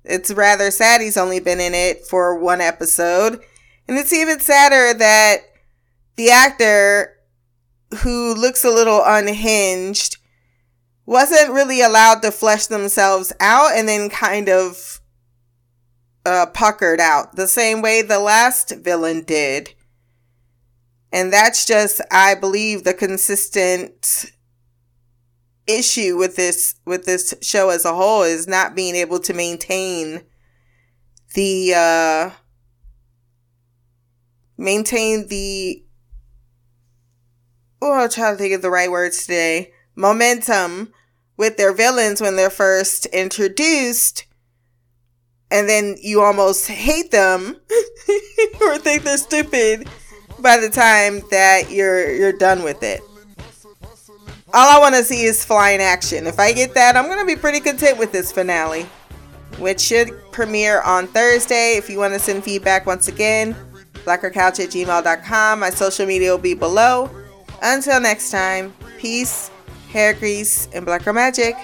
It's 0.04 0.30
rather 0.30 0.72
sad 0.72 1.00
he's 1.00 1.16
only 1.16 1.40
been 1.40 1.62
in 1.62 1.74
it 1.74 2.06
for 2.06 2.38
one 2.38 2.60
episode. 2.60 3.42
And 3.88 3.98
it's 3.98 4.12
even 4.12 4.42
sadder 4.42 4.94
that 5.00 5.38
the 6.18 6.32
actor 6.32 7.16
who 8.00 8.34
looks 8.36 8.66
a 8.66 8.70
little 8.70 9.02
unhinged 9.06 10.18
wasn't 11.06 11.54
really 11.54 11.82
allowed 11.82 12.22
to 12.24 12.32
flesh 12.32 12.68
themselves 12.68 13.32
out 13.40 13.72
and 13.74 13.88
then 13.88 14.10
kind 14.10 14.50
of 14.50 14.99
uh, 16.26 16.48
puckered 16.48 17.00
out 17.00 17.36
the 17.36 17.48
same 17.48 17.82
way 17.82 18.02
the 18.02 18.20
last 18.20 18.74
villain 18.78 19.24
did. 19.24 19.74
And 21.12 21.34
that's 21.34 21.66
just, 21.66 22.02
I 22.12 22.36
believe, 22.36 22.84
the 22.84 22.94
consistent 22.94 24.32
issue 25.66 26.18
with 26.18 26.36
this 26.36 26.76
with 26.86 27.06
this 27.06 27.34
show 27.42 27.70
as 27.70 27.86
a 27.86 27.94
whole 27.94 28.24
is 28.24 28.48
not 28.48 28.76
being 28.76 28.96
able 28.96 29.20
to 29.20 29.34
maintain 29.36 30.24
the 31.36 31.74
uh 31.76 32.32
maintain 34.58 35.28
the 35.28 35.84
oh, 37.82 37.94
I'll 37.94 38.10
try 38.10 38.32
to 38.32 38.38
think 38.38 38.54
of 38.54 38.62
the 38.62 38.72
right 38.72 38.92
words 38.92 39.22
today. 39.22 39.72
Momentum 39.96 40.92
with 41.38 41.58
their 41.58 41.74
villains 41.74 42.22
when 42.22 42.36
they're 42.36 42.50
first 42.50 43.06
introduced. 43.08 44.26
And 45.52 45.68
then 45.68 45.96
you 46.02 46.22
almost 46.22 46.68
hate 46.68 47.12
them 47.12 47.56
or 48.62 48.78
think 48.78 49.04
they're 49.04 49.18
stupid 49.18 49.88
by 50.40 50.58
the 50.58 50.70
time 50.70 51.22
that 51.32 51.72
you're 51.72 52.14
you're 52.16 52.34
done 52.34 52.64
with 52.64 52.84
it. 52.84 53.02
All 54.54 54.78
I 54.78 54.80
want 54.80 54.96
to 54.96 55.04
see 55.04 55.24
is 55.24 55.46
flying 55.46 55.80
action. 55.80 56.26
If 56.26 56.40
I 56.40 56.54
get 56.54 56.74
that, 56.74 56.96
I'm 56.96 57.06
going 57.06 57.20
to 57.20 57.26
be 57.26 57.36
pretty 57.36 57.60
content 57.60 58.00
with 58.00 58.12
this 58.12 58.32
finale, 58.32 58.84
which 59.60 59.80
should 59.80 60.10
premiere 60.32 60.82
on 60.82 61.06
Thursday. 61.08 61.76
If 61.78 61.88
you 61.88 62.00
want 62.00 62.14
to 62.14 62.20
send 62.20 62.44
feedback 62.44 62.88
once 62.88 63.08
again, 63.08 63.56
blackgirlcouch 64.06 64.60
at 64.60 64.70
gmail.com. 64.70 65.60
My 65.60 65.70
social 65.70 66.08
media 66.08 66.32
will 66.32 66.40
be 66.40 66.56
below. 66.56 67.12
Until 67.62 68.00
next 68.00 68.32
time, 68.32 68.74
peace, 68.98 69.52
hair 69.92 70.14
grease, 70.14 70.68
and 70.74 70.84
blacker 70.84 71.14
magic. 71.14 71.56